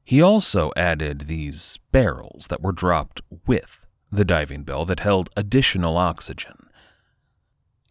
He 0.03 0.22
also 0.22 0.74
added 0.75 1.27
these 1.27 1.80
barrels 1.94 2.48
that 2.48 2.62
were 2.62 2.74
dropped 2.74 3.22
with 3.48 3.86
the 4.12 4.25
diving 4.25 4.63
bell 4.63 4.84
that 4.84 5.00
held 5.00 5.30
additional 5.38 5.96
oxygen. 5.96 6.68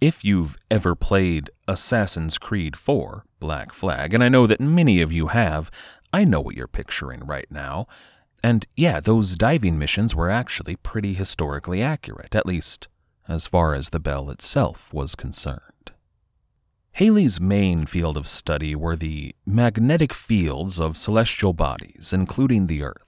If 0.03 0.25
you've 0.25 0.57
ever 0.69 0.97
played 0.97 1.49
Assassin's 1.69 2.37
Creed 2.37 2.77
4 2.77 3.25
Black 3.39 3.73
Flag, 3.73 4.13
and 4.13 4.25
I 4.25 4.29
know 4.29 4.49
that 4.49 4.61
many 4.61 5.01
of 5.01 5.13
you 5.13 5.29
have, 5.29 5.71
I 6.13 6.25
know 6.25 6.41
what 6.41 6.57
you're 6.57 6.67
picturing 6.67 7.21
right 7.25 7.47
now. 7.53 7.87
And 8.43 8.67
yeah, 8.75 8.99
those 8.99 9.37
diving 9.37 9.79
missions 9.79 10.13
were 10.17 10.29
actually 10.29 10.75
pretty 10.75 11.15
historically 11.15 11.85
accurate, 11.85 12.35
at 12.35 12.47
least 12.47 12.89
as 13.29 13.47
far 13.47 13.75
as 13.75 13.91
the 13.91 14.01
bell 14.01 14.29
itself 14.29 14.93
was 14.93 15.15
concerned. 15.15 15.93
Halley's 16.95 17.41
main 17.41 17.87
field 17.87 18.17
of 18.17 18.27
study 18.27 18.75
were 18.75 18.97
the 18.97 19.37
magnetic 19.47 20.13
fields 20.13 20.81
of 20.81 20.97
celestial 20.97 21.53
bodies, 21.53 22.13
including 22.13 22.67
the 22.67 22.83
Earth 22.83 23.07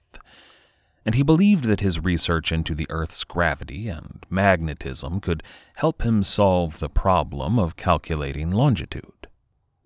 and 1.05 1.13
he 1.15 1.23
believed 1.23 1.65
that 1.65 1.81
his 1.81 2.03
research 2.03 2.51
into 2.51 2.73
the 2.73 2.87
Earth's 2.89 3.23
gravity 3.23 3.87
and 3.87 4.25
magnetism 4.29 5.19
could 5.19 5.43
help 5.75 6.01
him 6.01 6.23
solve 6.23 6.79
the 6.79 6.89
problem 6.89 7.59
of 7.59 7.75
calculating 7.75 8.49
longitude. 8.49 9.27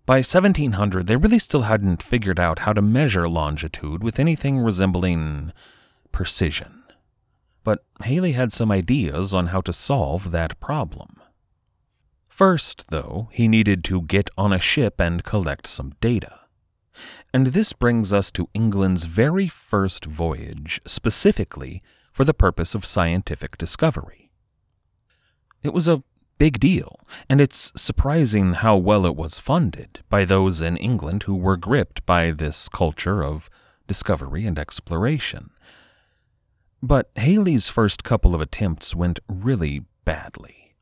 By 0.05 0.19
1700, 0.19 1.05
they 1.05 1.17
really 1.17 1.37
still 1.37 1.63
hadn't 1.63 2.01
figured 2.01 2.39
out 2.39 2.59
how 2.59 2.73
to 2.73 2.81
measure 2.81 3.27
longitude 3.27 4.01
with 4.01 4.19
anything 4.19 4.59
resembling 4.59 5.51
precision. 6.11 6.83
But 7.63 7.83
Halley 8.01 8.31
had 8.31 8.53
some 8.53 8.71
ideas 8.71 9.33
on 9.33 9.47
how 9.47 9.61
to 9.61 9.73
solve 9.73 10.31
that 10.31 10.59
problem. 10.59 11.17
First, 12.27 12.85
though, 12.87 13.27
he 13.33 13.49
needed 13.49 13.83
to 13.83 14.01
get 14.01 14.29
on 14.37 14.53
a 14.53 14.59
ship 14.59 14.99
and 14.99 15.23
collect 15.23 15.67
some 15.67 15.93
data. 15.99 16.38
And 17.33 17.47
this 17.47 17.73
brings 17.73 18.13
us 18.13 18.31
to 18.31 18.49
England's 18.53 19.05
very 19.05 19.47
first 19.47 20.05
voyage, 20.05 20.81
specifically 20.85 21.81
for 22.11 22.23
the 22.23 22.33
purpose 22.33 22.75
of 22.75 22.85
scientific 22.85 23.57
discovery. 23.57 24.31
It 25.63 25.73
was 25.73 25.87
a 25.87 26.03
big 26.37 26.59
deal, 26.59 26.99
and 27.29 27.39
it's 27.41 27.71
surprising 27.75 28.53
how 28.53 28.77
well 28.77 29.05
it 29.05 29.15
was 29.15 29.39
funded 29.39 29.99
by 30.09 30.25
those 30.25 30.61
in 30.61 30.77
England 30.77 31.23
who 31.23 31.35
were 31.35 31.57
gripped 31.57 32.05
by 32.05 32.31
this 32.31 32.69
culture 32.69 33.23
of 33.23 33.49
discovery 33.87 34.45
and 34.45 34.57
exploration. 34.57 35.51
But 36.81 37.11
Halley's 37.17 37.67
first 37.67 38.03
couple 38.03 38.33
of 38.33 38.41
attempts 38.41 38.95
went 38.95 39.19
really 39.27 39.83
badly. 40.05 40.75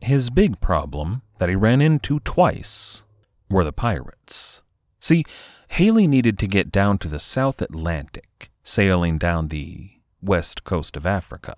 His 0.00 0.30
big 0.30 0.60
problem 0.60 1.22
that 1.38 1.48
he 1.48 1.56
ran 1.56 1.80
into 1.80 2.20
twice 2.20 3.02
were 3.50 3.64
the 3.64 3.72
pirates. 3.72 4.62
See, 5.08 5.24
Halley 5.68 6.06
needed 6.06 6.38
to 6.38 6.46
get 6.46 6.70
down 6.70 6.98
to 6.98 7.08
the 7.08 7.18
South 7.18 7.62
Atlantic, 7.62 8.50
sailing 8.62 9.16
down 9.16 9.48
the 9.48 9.92
west 10.20 10.64
coast 10.64 10.98
of 10.98 11.06
Africa. 11.06 11.56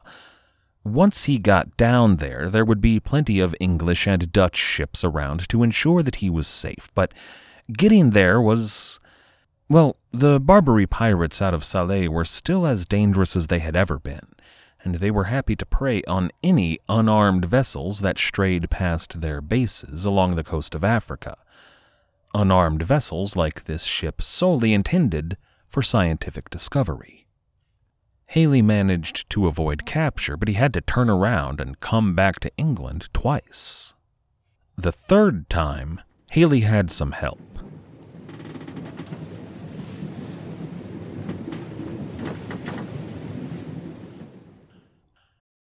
Once 0.84 1.24
he 1.24 1.36
got 1.36 1.76
down 1.76 2.18
there, 2.18 2.48
there 2.48 2.64
would 2.64 2.80
be 2.80 3.00
plenty 3.00 3.40
of 3.40 3.56
English 3.58 4.06
and 4.06 4.30
Dutch 4.30 4.56
ships 4.56 5.02
around 5.02 5.48
to 5.48 5.64
ensure 5.64 6.00
that 6.00 6.22
he 6.22 6.30
was 6.30 6.46
safe, 6.46 6.92
but 6.94 7.12
getting 7.72 8.10
there 8.10 8.40
was. 8.40 9.00
Well, 9.68 9.96
the 10.12 10.38
Barbary 10.38 10.86
pirates 10.86 11.42
out 11.42 11.52
of 11.52 11.62
Salé 11.62 12.08
were 12.08 12.24
still 12.24 12.64
as 12.64 12.86
dangerous 12.86 13.34
as 13.34 13.48
they 13.48 13.58
had 13.58 13.74
ever 13.74 13.98
been, 13.98 14.28
and 14.84 14.94
they 14.94 15.10
were 15.10 15.24
happy 15.24 15.56
to 15.56 15.66
prey 15.66 16.04
on 16.04 16.30
any 16.44 16.78
unarmed 16.88 17.46
vessels 17.46 17.98
that 18.02 18.16
strayed 18.16 18.70
past 18.70 19.20
their 19.20 19.40
bases 19.40 20.04
along 20.04 20.36
the 20.36 20.44
coast 20.44 20.76
of 20.76 20.84
Africa. 20.84 21.36
Unarmed 22.34 22.82
vessels 22.82 23.34
like 23.36 23.64
this 23.64 23.84
ship 23.84 24.22
solely 24.22 24.72
intended 24.72 25.36
for 25.66 25.82
scientific 25.82 26.48
discovery. 26.50 27.26
Halley 28.26 28.62
managed 28.62 29.28
to 29.30 29.48
avoid 29.48 29.84
capture, 29.84 30.36
but 30.36 30.46
he 30.46 30.54
had 30.54 30.72
to 30.74 30.80
turn 30.80 31.10
around 31.10 31.60
and 31.60 31.80
come 31.80 32.14
back 32.14 32.38
to 32.40 32.56
England 32.56 33.08
twice. 33.12 33.94
The 34.76 34.92
third 34.92 35.50
time, 35.50 36.00
Halley 36.30 36.60
had 36.60 36.92
some 36.92 37.12
help. 37.12 37.49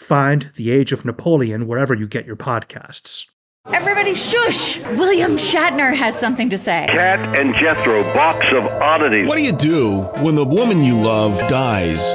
Find 0.00 0.50
The 0.56 0.70
Age 0.72 0.92
of 0.92 1.04
Napoleon 1.04 1.66
wherever 1.66 1.94
you 1.94 2.08
get 2.08 2.24
your 2.24 2.34
podcasts. 2.34 3.26
Everybody 3.66 4.14
shush! 4.14 4.78
William 4.96 5.36
Shatner 5.36 5.94
has 5.94 6.18
something 6.18 6.48
to 6.48 6.56
say. 6.56 6.86
Kat 6.90 7.38
and 7.38 7.54
Jethro, 7.54 8.02
box 8.14 8.46
of 8.50 8.64
oddities. 8.64 9.28
What 9.28 9.36
do 9.36 9.44
you 9.44 9.52
do 9.52 10.04
when 10.22 10.34
the 10.34 10.44
woman 10.44 10.82
you 10.82 10.96
love 10.96 11.38
dies? 11.48 12.14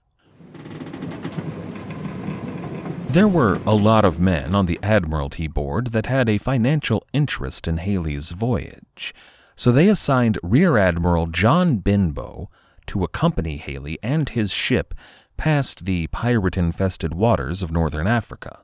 There 3.11 3.27
were 3.27 3.59
a 3.65 3.75
lot 3.75 4.05
of 4.05 4.21
men 4.21 4.55
on 4.55 4.67
the 4.67 4.79
Admiralty 4.81 5.45
Board 5.45 5.87
that 5.87 6.05
had 6.05 6.29
a 6.29 6.37
financial 6.37 7.05
interest 7.11 7.67
in 7.67 7.75
Halley's 7.75 8.31
voyage, 8.31 9.13
so 9.53 9.69
they 9.69 9.89
assigned 9.89 10.39
Rear 10.41 10.77
Admiral 10.77 11.27
John 11.27 11.79
Benbow 11.79 12.49
to 12.87 13.03
accompany 13.03 13.57
Halley 13.57 13.99
and 14.01 14.29
his 14.29 14.53
ship 14.53 14.93
past 15.35 15.83
the 15.83 16.07
pirate 16.07 16.55
infested 16.57 17.13
waters 17.13 17.61
of 17.61 17.69
northern 17.69 18.07
Africa. 18.07 18.59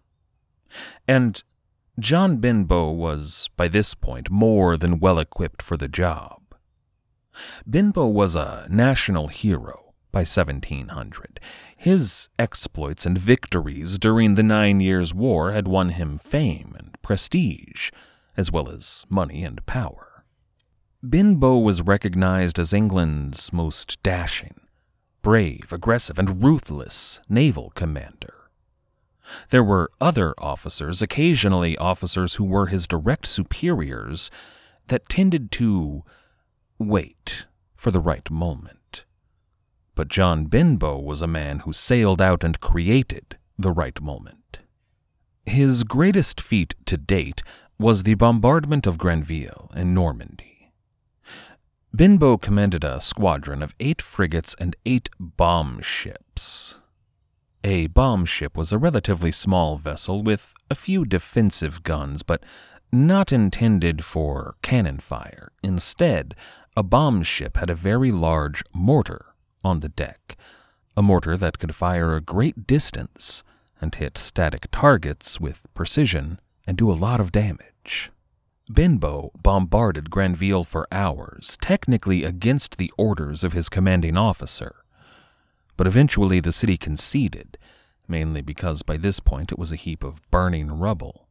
And 1.10 1.44
John 2.00 2.38
Benbow 2.38 2.90
was, 2.92 3.50
by 3.58 3.68
this 3.68 3.96
point, 3.96 4.30
more 4.30 4.78
than 4.78 5.02
well 5.02 5.20
equipped 5.20 5.62
for 5.62 5.76
the 5.76 5.90
job. 5.90 6.42
Benbow 7.66 8.08
was 8.08 8.38
a 8.38 8.66
national 8.70 9.28
hero 9.28 9.87
by 10.18 10.22
1700. 10.22 11.40
His 11.76 12.28
exploits 12.40 13.06
and 13.06 13.16
victories 13.16 14.00
during 14.00 14.34
the 14.34 14.42
Nine 14.42 14.80
Years' 14.80 15.14
War 15.14 15.52
had 15.52 15.68
won 15.68 15.90
him 15.90 16.18
fame 16.18 16.76
and 16.76 17.00
prestige, 17.04 17.92
as 18.36 18.52
well 18.52 18.68
as 18.68 19.06
money 19.10 19.44
and 19.44 19.64
power. 19.68 20.24
Benbow 21.04 21.60
was 21.60 21.84
recognized 21.84 22.58
as 22.58 22.74
England's 22.74 23.54
most 23.54 24.02
dashing, 24.02 24.60
brave, 25.22 25.72
aggressive, 25.72 26.18
and 26.18 26.44
ruthless 26.44 27.20
naval 27.30 27.70
commander. 27.76 28.50
There 29.52 29.64
were 29.64 29.92
other 30.02 30.34
officers, 30.40 31.04
occasionally 31.04 31.78
officers 31.78 32.36
who 32.36 32.46
were 32.46 32.66
his 32.66 32.88
direct 32.88 33.28
superiors, 33.28 34.32
that 34.88 35.10
tended 35.10 35.52
to 35.52 36.02
wait 36.80 37.46
for 37.76 37.92
the 37.92 38.00
right 38.00 38.28
moment 38.32 38.77
but 39.98 40.10
John 40.10 40.46
Benbow 40.46 41.00
was 41.00 41.24
a 41.24 41.28
man 41.28 41.60
who 41.60 41.74
sailed 41.74 42.22
out 42.22 42.44
and 42.44 42.62
created 42.62 43.36
the 43.58 43.72
right 43.72 44.00
moment. 44.00 44.60
His 45.44 45.84
greatest 45.84 46.40
feat 46.40 46.76
to 46.86 46.98
date 46.98 47.42
was 47.80 48.04
the 48.04 48.14
bombardment 48.14 48.86
of 48.86 49.00
Granville 49.00 49.72
in 49.76 49.96
Normandy. 49.96 50.72
Benbow 51.92 52.38
commanded 52.38 52.84
a 52.84 53.02
squadron 53.02 53.64
of 53.64 53.74
eight 53.80 54.00
frigates 54.00 54.56
and 54.60 54.76
eight 54.86 55.10
bomb 55.20 55.82
ships. 55.82 56.78
A 57.64 57.88
bomb 57.88 58.24
ship 58.26 58.56
was 58.56 58.72
a 58.72 58.78
relatively 58.78 59.32
small 59.32 59.78
vessel 59.78 60.22
with 60.22 60.54
a 60.70 60.76
few 60.76 61.06
defensive 61.06 61.82
guns, 61.82 62.22
but 62.22 62.44
not 62.92 63.32
intended 63.32 64.06
for 64.06 64.58
cannon 64.62 65.00
fire. 65.00 65.52
Instead, 65.64 66.36
a 66.76 66.84
bomb 66.84 67.24
ship 67.24 67.58
had 67.58 67.72
a 67.72 67.76
very 67.76 68.12
large 68.12 68.64
mortar 68.76 69.34
on 69.64 69.80
the 69.80 69.90
deck, 69.90 70.38
a 70.96 71.02
mortar 71.02 71.38
that 71.38 71.60
could 71.60 71.76
fire 71.76 72.16
a 72.16 72.22
great 72.22 72.68
distance 72.68 73.44
and 73.80 73.94
hit 73.96 74.18
static 74.18 74.68
targets 74.72 75.40
with 75.40 75.66
precision 75.74 76.40
and 76.66 76.78
do 76.78 76.92
a 76.92 76.94
lot 76.94 77.20
of 77.20 77.32
damage. 77.32 78.12
Benbow 78.70 79.32
bombarded 79.42 80.10
Granville 80.10 80.66
for 80.66 80.88
hours, 80.92 81.58
technically 81.62 82.24
against 82.24 82.78
the 82.78 82.92
orders 82.98 83.44
of 83.44 83.54
his 83.54 83.70
commanding 83.70 84.18
officer. 84.18 84.76
But 85.78 85.88
eventually 85.88 86.42
the 86.42 86.52
city 86.52 86.78
conceded, 86.78 87.58
mainly 88.08 88.42
because 88.42 88.82
by 88.82 88.98
this 88.98 89.20
point 89.20 89.52
it 89.52 89.60
was 89.60 89.72
a 89.72 89.78
heap 89.78 90.04
of 90.04 90.22
burning 90.32 90.72
rubble. 90.72 91.28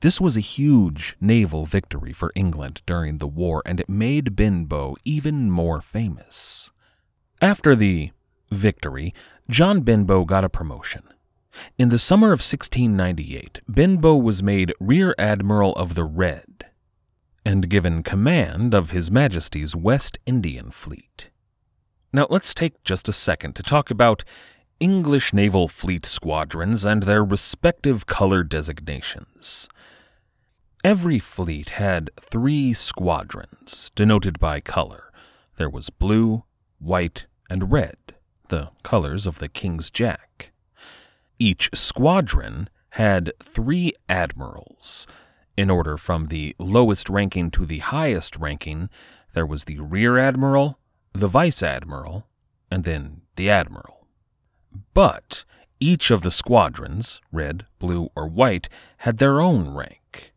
This 0.00 0.20
was 0.20 0.36
a 0.36 0.40
huge 0.40 1.16
naval 1.20 1.64
victory 1.64 2.12
for 2.12 2.30
England 2.34 2.82
during 2.86 3.18
the 3.18 3.26
war, 3.26 3.62
and 3.64 3.80
it 3.80 3.88
made 3.88 4.36
Benbow 4.36 4.96
even 5.04 5.50
more 5.50 5.80
famous. 5.80 6.70
After 7.42 7.74
the 7.76 8.10
victory, 8.50 9.12
John 9.50 9.82
Benbow 9.82 10.24
got 10.24 10.44
a 10.44 10.48
promotion. 10.48 11.02
In 11.78 11.90
the 11.90 11.98
summer 11.98 12.28
of 12.28 12.40
1698, 12.40 13.60
Benbow 13.68 14.16
was 14.16 14.42
made 14.42 14.72
Rear 14.80 15.14
Admiral 15.18 15.72
of 15.74 15.94
the 15.94 16.04
Red. 16.04 16.66
and 17.44 17.68
given 17.68 18.02
command 18.02 18.74
of 18.74 18.90
His 18.90 19.08
Majesty's 19.08 19.76
West 19.76 20.18
Indian 20.26 20.72
Fleet. 20.72 21.30
Now, 22.12 22.26
let's 22.28 22.52
take 22.52 22.82
just 22.82 23.08
a 23.08 23.12
second 23.12 23.54
to 23.54 23.62
talk 23.62 23.88
about 23.88 24.24
English 24.80 25.32
naval 25.32 25.68
fleet 25.68 26.04
squadrons 26.04 26.84
and 26.84 27.04
their 27.04 27.24
respective 27.24 28.04
color 28.06 28.42
designations. 28.42 29.68
Every 30.82 31.20
fleet 31.20 31.70
had 31.70 32.10
three 32.20 32.72
squadrons, 32.72 33.92
denoted 33.94 34.40
by 34.40 34.58
color. 34.58 35.12
There 35.56 35.70
was 35.70 35.88
blue, 35.88 36.42
white, 36.78 37.26
and 37.48 37.70
red, 37.70 37.96
the 38.48 38.70
colors 38.82 39.26
of 39.26 39.38
the 39.38 39.48
King's 39.48 39.90
Jack. 39.90 40.52
Each 41.38 41.70
squadron 41.74 42.68
had 42.90 43.32
three 43.42 43.92
admirals. 44.08 45.06
In 45.56 45.70
order 45.70 45.96
from 45.96 46.26
the 46.26 46.54
lowest 46.58 47.08
ranking 47.08 47.50
to 47.52 47.66
the 47.66 47.78
highest 47.78 48.36
ranking, 48.36 48.88
there 49.32 49.46
was 49.46 49.64
the 49.64 49.80
rear 49.80 50.18
admiral, 50.18 50.78
the 51.12 51.28
vice 51.28 51.62
admiral, 51.62 52.26
and 52.70 52.84
then 52.84 53.22
the 53.36 53.50
admiral. 53.50 54.06
But 54.94 55.44
each 55.78 56.10
of 56.10 56.22
the 56.22 56.30
squadrons, 56.30 57.20
red, 57.30 57.66
blue, 57.78 58.08
or 58.16 58.28
white, 58.28 58.68
had 58.98 59.18
their 59.18 59.40
own 59.40 59.74
rank. 59.74 60.32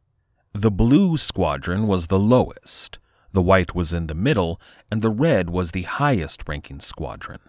The 0.54 0.71
blue 0.71 1.15
squadron 1.15 1.88
was 1.88 2.08
the 2.08 2.19
lowest, 2.19 2.99
the 3.32 3.42
white 3.42 3.76
was 3.76 3.94
in 3.94 4.08
the 4.08 4.15
middle, 4.15 4.60
and 4.92 5.02
the 5.02 5.10
red 5.10 5.50
was 5.50 5.72
the 5.72 5.84
highest 5.84 6.44
ranking 6.48 6.80
squadron. 6.80 7.42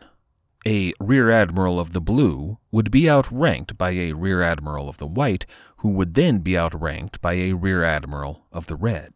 A 0.66 0.92
rear 1.00 1.30
admiral 1.30 1.80
of 1.80 1.92
the 1.92 2.00
blue 2.00 2.58
would 2.70 2.90
be 2.90 3.08
outranked 3.08 3.78
by 3.78 3.92
a 3.92 4.12
rear 4.12 4.42
admiral 4.42 4.88
of 4.88 4.98
the 4.98 5.06
white, 5.06 5.46
who 5.78 5.90
would 5.92 6.14
then 6.14 6.40
be 6.40 6.56
outranked 6.56 7.20
by 7.22 7.32
a 7.32 7.54
rear 7.54 7.82
admiral 7.82 8.46
of 8.52 8.66
the 8.66 8.76
red. 8.76 9.12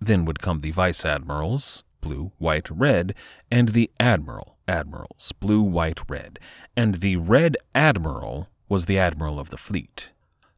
Then 0.00 0.24
would 0.24 0.38
come 0.40 0.60
the 0.60 0.70
vice 0.70 1.04
admirals, 1.04 1.82
blue, 2.00 2.30
white, 2.38 2.70
red, 2.70 3.14
and 3.50 3.70
the 3.70 3.90
admiral, 3.98 4.58
admirals, 4.68 5.32
blue, 5.40 5.62
white, 5.62 6.00
red, 6.08 6.38
and 6.76 6.96
the 6.96 7.16
red 7.16 7.56
admiral 7.74 8.48
was 8.68 8.86
the 8.86 8.98
admiral 8.98 9.40
of 9.40 9.50
the 9.50 9.56
fleet. 9.56 10.12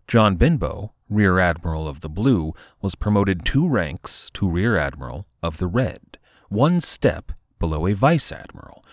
John 0.07 0.37
Benbow, 0.37 0.92
rear 1.09 1.38
admiral 1.38 1.88
of 1.88 2.01
the 2.01 2.09
blue, 2.09 2.55
was 2.81 2.94
promoted 2.94 3.44
two 3.44 3.68
ranks 3.68 4.29
to 4.35 4.51
rear 4.51 4.77
admiral 4.77 5.27
of 5.42 5.59
the 5.59 5.66
red, 5.66 6.18
one 6.49 6.81
step 6.81 7.33
below 7.59 7.87
a 7.87 7.94
vice 7.94 8.31
admiral. 8.33 8.85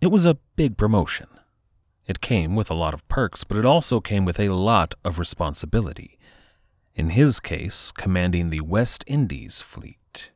It 0.00 0.08
was 0.08 0.26
a 0.26 0.38
big 0.56 0.76
promotion. 0.76 1.28
It 2.06 2.20
came 2.20 2.54
with 2.54 2.70
a 2.70 2.74
lot 2.74 2.92
of 2.92 3.06
perks, 3.08 3.44
but 3.44 3.56
it 3.56 3.64
also 3.64 4.00
came 4.00 4.24
with 4.24 4.38
a 4.38 4.52
lot 4.52 4.94
of 5.04 5.18
responsibility. 5.18 6.18
In 6.94 7.10
his 7.10 7.40
case, 7.40 7.90
commanding 7.90 8.50
the 8.50 8.60
West 8.60 9.04
Indies 9.06 9.60
fleet. 9.60 10.30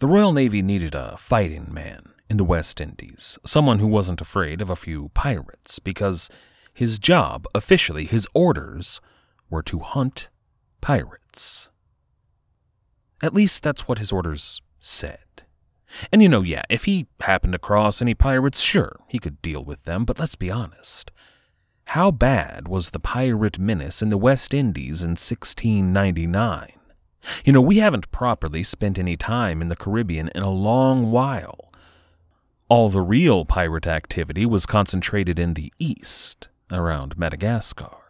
The 0.00 0.06
Royal 0.08 0.32
Navy 0.32 0.62
needed 0.62 0.94
a 0.94 1.16
fighting 1.16 1.72
man 1.72 2.12
in 2.28 2.36
the 2.36 2.44
West 2.44 2.80
Indies, 2.80 3.38
someone 3.44 3.78
who 3.78 3.86
wasn't 3.86 4.20
afraid 4.20 4.60
of 4.60 4.68
a 4.68 4.76
few 4.76 5.10
pirates, 5.14 5.78
because 5.78 6.28
his 6.74 6.98
job, 6.98 7.46
officially 7.54 8.06
his 8.06 8.26
orders, 8.34 9.00
were 9.52 9.62
to 9.62 9.80
hunt 9.80 10.30
pirates. 10.80 11.68
At 13.22 13.34
least 13.34 13.62
that's 13.62 13.86
what 13.86 13.98
his 13.98 14.10
orders 14.10 14.62
said. 14.80 15.18
And 16.10 16.22
you 16.22 16.28
know, 16.28 16.42
yeah, 16.42 16.62
if 16.70 16.84
he 16.84 17.06
happened 17.20 17.54
across 17.54 18.00
any 18.00 18.14
pirates, 18.14 18.60
sure, 18.60 18.98
he 19.06 19.18
could 19.18 19.40
deal 19.42 19.62
with 19.62 19.84
them, 19.84 20.04
but 20.06 20.18
let's 20.18 20.34
be 20.34 20.50
honest. 20.50 21.12
How 21.88 22.10
bad 22.10 22.66
was 22.66 22.90
the 22.90 22.98
pirate 22.98 23.58
menace 23.58 24.00
in 24.00 24.08
the 24.08 24.16
West 24.16 24.54
Indies 24.54 25.02
in 25.02 25.10
1699? 25.10 26.72
You 27.44 27.52
know, 27.52 27.60
we 27.60 27.78
haven't 27.78 28.10
properly 28.10 28.62
spent 28.62 28.98
any 28.98 29.16
time 29.16 29.60
in 29.60 29.68
the 29.68 29.76
Caribbean 29.76 30.28
in 30.34 30.42
a 30.42 30.50
long 30.50 31.10
while. 31.10 31.70
All 32.68 32.88
the 32.88 33.02
real 33.02 33.44
pirate 33.44 33.86
activity 33.86 34.46
was 34.46 34.64
concentrated 34.64 35.38
in 35.38 35.54
the 35.54 35.72
east, 35.78 36.48
around 36.70 37.18
Madagascar. 37.18 38.01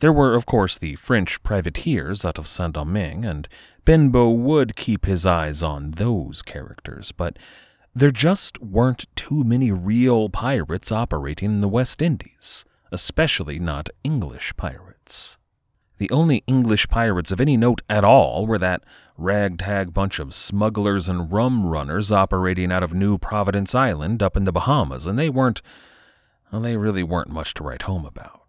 There 0.00 0.12
were, 0.12 0.34
of 0.34 0.46
course, 0.46 0.78
the 0.78 0.94
French 0.94 1.42
privateers 1.42 2.24
out 2.24 2.38
of 2.38 2.46
Saint 2.46 2.74
Domingue, 2.74 3.24
and 3.24 3.48
Benbow 3.84 4.30
would 4.30 4.76
keep 4.76 5.06
his 5.06 5.26
eyes 5.26 5.62
on 5.62 5.92
those 5.92 6.40
characters, 6.42 7.10
but 7.10 7.36
there 7.94 8.12
just 8.12 8.62
weren't 8.62 9.06
too 9.16 9.42
many 9.42 9.72
real 9.72 10.28
pirates 10.28 10.92
operating 10.92 11.50
in 11.50 11.60
the 11.62 11.68
West 11.68 12.00
Indies, 12.00 12.64
especially 12.92 13.58
not 13.58 13.90
English 14.04 14.56
pirates. 14.56 15.36
The 15.96 16.10
only 16.10 16.44
English 16.46 16.86
pirates 16.88 17.32
of 17.32 17.40
any 17.40 17.56
note 17.56 17.82
at 17.90 18.04
all 18.04 18.46
were 18.46 18.58
that 18.58 18.84
ragtag 19.16 19.92
bunch 19.92 20.20
of 20.20 20.32
smugglers 20.32 21.08
and 21.08 21.32
rum 21.32 21.66
runners 21.66 22.12
operating 22.12 22.70
out 22.70 22.84
of 22.84 22.94
New 22.94 23.18
Providence 23.18 23.74
Island 23.74 24.22
up 24.22 24.36
in 24.36 24.44
the 24.44 24.52
Bahamas, 24.52 25.08
and 25.08 25.18
they 25.18 25.28
weren't, 25.28 25.60
well, 26.52 26.60
they 26.60 26.76
really 26.76 27.02
weren't 27.02 27.30
much 27.30 27.52
to 27.54 27.64
write 27.64 27.82
home 27.82 28.06
about. 28.06 28.42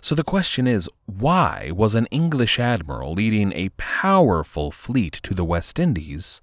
So 0.00 0.14
the 0.14 0.24
question 0.24 0.66
is 0.66 0.88
why 1.06 1.70
was 1.74 1.94
an 1.94 2.06
English 2.06 2.58
admiral 2.58 3.12
leading 3.12 3.52
a 3.52 3.70
powerful 3.76 4.70
fleet 4.70 5.14
to 5.22 5.34
the 5.34 5.44
West 5.44 5.78
Indies 5.78 6.40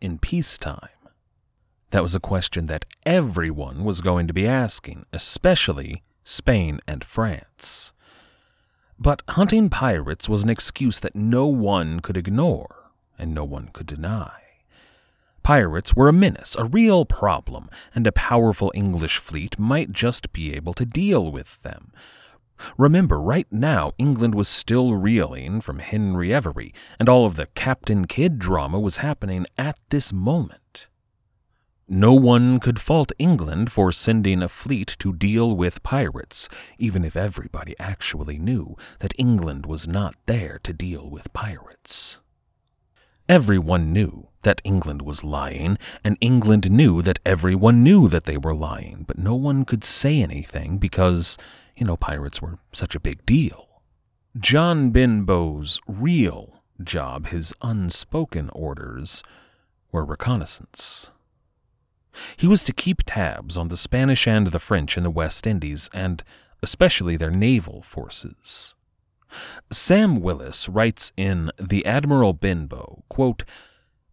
in 0.00 0.18
peacetime? 0.18 0.88
That 1.90 2.02
was 2.02 2.14
a 2.14 2.20
question 2.20 2.66
that 2.66 2.84
everyone 3.06 3.84
was 3.84 4.00
going 4.00 4.26
to 4.26 4.34
be 4.34 4.46
asking, 4.46 5.06
especially 5.12 6.02
Spain 6.24 6.80
and 6.86 7.02
France. 7.02 7.92
But 8.98 9.22
hunting 9.28 9.70
pirates 9.70 10.28
was 10.28 10.42
an 10.42 10.50
excuse 10.50 11.00
that 11.00 11.14
no 11.14 11.46
one 11.46 12.00
could 12.00 12.16
ignore 12.16 12.90
and 13.18 13.32
no 13.32 13.44
one 13.44 13.68
could 13.72 13.86
deny. 13.86 14.32
Pirates 15.42 15.96
were 15.96 16.08
a 16.08 16.12
menace, 16.12 16.56
a 16.58 16.64
real 16.64 17.06
problem, 17.06 17.70
and 17.94 18.06
a 18.06 18.12
powerful 18.12 18.70
English 18.74 19.16
fleet 19.16 19.58
might 19.58 19.92
just 19.92 20.32
be 20.32 20.54
able 20.54 20.74
to 20.74 20.84
deal 20.84 21.32
with 21.32 21.62
them. 21.62 21.92
Remember, 22.76 23.20
right 23.20 23.46
now, 23.50 23.92
England 23.98 24.34
was 24.34 24.48
still 24.48 24.94
reeling 24.94 25.60
from 25.60 25.78
Henry 25.78 26.32
Every, 26.32 26.72
and 26.98 27.08
all 27.08 27.26
of 27.26 27.36
the 27.36 27.46
Captain 27.46 28.06
Kidd 28.06 28.38
drama 28.38 28.78
was 28.78 28.98
happening 28.98 29.46
at 29.56 29.78
this 29.90 30.12
moment. 30.12 30.88
No 31.90 32.12
one 32.12 32.60
could 32.60 32.78
fault 32.78 33.12
England 33.18 33.72
for 33.72 33.92
sending 33.92 34.42
a 34.42 34.48
fleet 34.48 34.94
to 34.98 35.14
deal 35.14 35.56
with 35.56 35.82
pirates, 35.82 36.46
even 36.78 37.02
if 37.02 37.16
everybody 37.16 37.74
actually 37.78 38.38
knew 38.38 38.76
that 38.98 39.14
England 39.16 39.64
was 39.64 39.88
not 39.88 40.14
there 40.26 40.60
to 40.64 40.74
deal 40.74 41.08
with 41.08 41.32
pirates. 41.32 42.18
Everyone 43.26 43.92
knew 43.92 44.28
that 44.42 44.60
England 44.64 45.02
was 45.02 45.24
lying, 45.24 45.78
and 46.04 46.16
England 46.20 46.70
knew 46.70 47.00
that 47.02 47.18
everyone 47.24 47.82
knew 47.82 48.08
that 48.08 48.24
they 48.24 48.36
were 48.36 48.54
lying, 48.54 49.04
but 49.06 49.18
no 49.18 49.34
one 49.34 49.64
could 49.64 49.84
say 49.84 50.20
anything 50.20 50.78
because, 50.78 51.38
you 51.78 51.86
know, 51.86 51.96
pirates 51.96 52.42
were 52.42 52.58
such 52.72 52.94
a 52.94 53.00
big 53.00 53.24
deal. 53.24 53.82
John 54.36 54.90
Benbow's 54.90 55.80
real 55.86 56.62
job, 56.82 57.28
his 57.28 57.54
unspoken 57.62 58.50
orders, 58.50 59.22
were 59.92 60.04
reconnaissance. 60.04 61.10
He 62.36 62.48
was 62.48 62.64
to 62.64 62.72
keep 62.72 63.02
tabs 63.06 63.56
on 63.56 63.68
the 63.68 63.76
Spanish 63.76 64.26
and 64.26 64.48
the 64.48 64.58
French 64.58 64.96
in 64.96 65.04
the 65.04 65.10
West 65.10 65.46
Indies, 65.46 65.88
and 65.92 66.24
especially 66.62 67.16
their 67.16 67.30
naval 67.30 67.82
forces. 67.82 68.74
Sam 69.70 70.20
Willis 70.20 70.68
writes 70.68 71.12
in 71.16 71.52
The 71.60 71.86
Admiral 71.86 72.32
Benbow, 72.32 73.04
quote, 73.08 73.44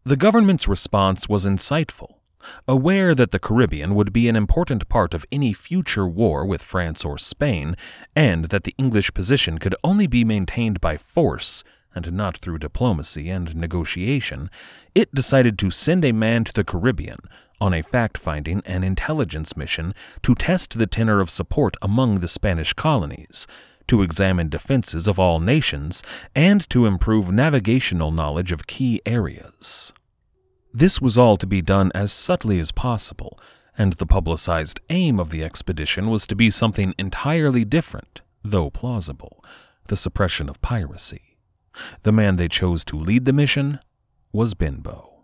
The 0.04 0.18
government's 0.18 0.68
response 0.68 1.28
was 1.28 1.48
insightful. 1.48 2.20
Aware 2.68 3.16
that 3.16 3.32
the 3.32 3.40
Caribbean 3.40 3.96
would 3.96 4.14
be 4.14 4.28
an 4.28 4.36
important 4.36 4.88
part 4.90 5.14
of 5.14 5.26
any 5.32 5.54
future 5.54 6.08
war 6.08 6.46
with 6.46 6.62
France 6.62 7.06
or 7.06 7.18
Spain, 7.18 7.76
and 8.16 8.46
that 8.46 8.64
the 8.64 8.76
English 8.78 9.14
position 9.14 9.58
could 9.58 9.76
only 9.84 10.08
be 10.08 10.24
maintained 10.24 10.82
by 10.82 10.98
force 10.98 11.64
and 11.96 12.12
not 12.12 12.38
through 12.38 12.60
diplomacy 12.60 13.30
and 13.30 13.56
negotiation, 13.56 14.50
it 14.94 15.16
decided 15.16 15.58
to 15.58 15.72
send 15.72 16.04
a 16.04 16.12
man 16.12 16.44
to 16.44 16.54
the 16.54 16.64
Caribbean 16.64 17.20
on 17.62 17.74
a 17.74 17.82
fact 17.82 18.18
finding 18.18 18.62
and 18.66 18.84
intelligence 18.84 19.56
mission 19.56 19.94
to 20.22 20.36
test 20.36 20.78
the 20.78 20.88
tenor 20.88 21.22
of 21.22 21.30
support 21.30 21.76
among 21.82 22.20
the 22.20 22.28
Spanish 22.28 22.74
colonies, 22.74 23.48
to 23.88 24.02
examine 24.02 24.50
defenses 24.50 25.08
of 25.08 25.18
all 25.18 25.40
nations, 25.40 26.04
and 26.36 26.70
to 26.70 26.86
improve 26.86 27.32
navigational 27.32 28.12
knowledge 28.12 28.52
of 28.52 28.68
key 28.68 29.02
areas. 29.06 29.94
This 30.78 31.02
was 31.02 31.18
all 31.18 31.38
to 31.38 31.48
be 31.48 31.62
done 31.62 31.90
as 31.96 32.12
subtly 32.12 32.60
as 32.60 32.74
possible, 32.74 33.40
and 33.78 33.94
the 33.94 34.06
publicized 34.06 34.82
aim 34.90 35.22
of 35.22 35.30
the 35.30 35.42
expedition 35.42 36.10
was 36.10 36.28
to 36.28 36.36
be 36.36 36.52
something 36.52 36.94
entirely 36.98 37.64
different, 37.64 38.20
though 38.44 38.70
plausible 38.70 39.42
the 39.88 39.96
suppression 39.96 40.50
of 40.50 40.62
piracy. 40.62 41.38
The 42.04 42.12
man 42.12 42.36
they 42.36 42.50
chose 42.50 42.84
to 42.86 42.98
lead 42.98 43.24
the 43.24 43.32
mission 43.32 43.80
was 44.34 44.54
Benbow. 44.54 45.16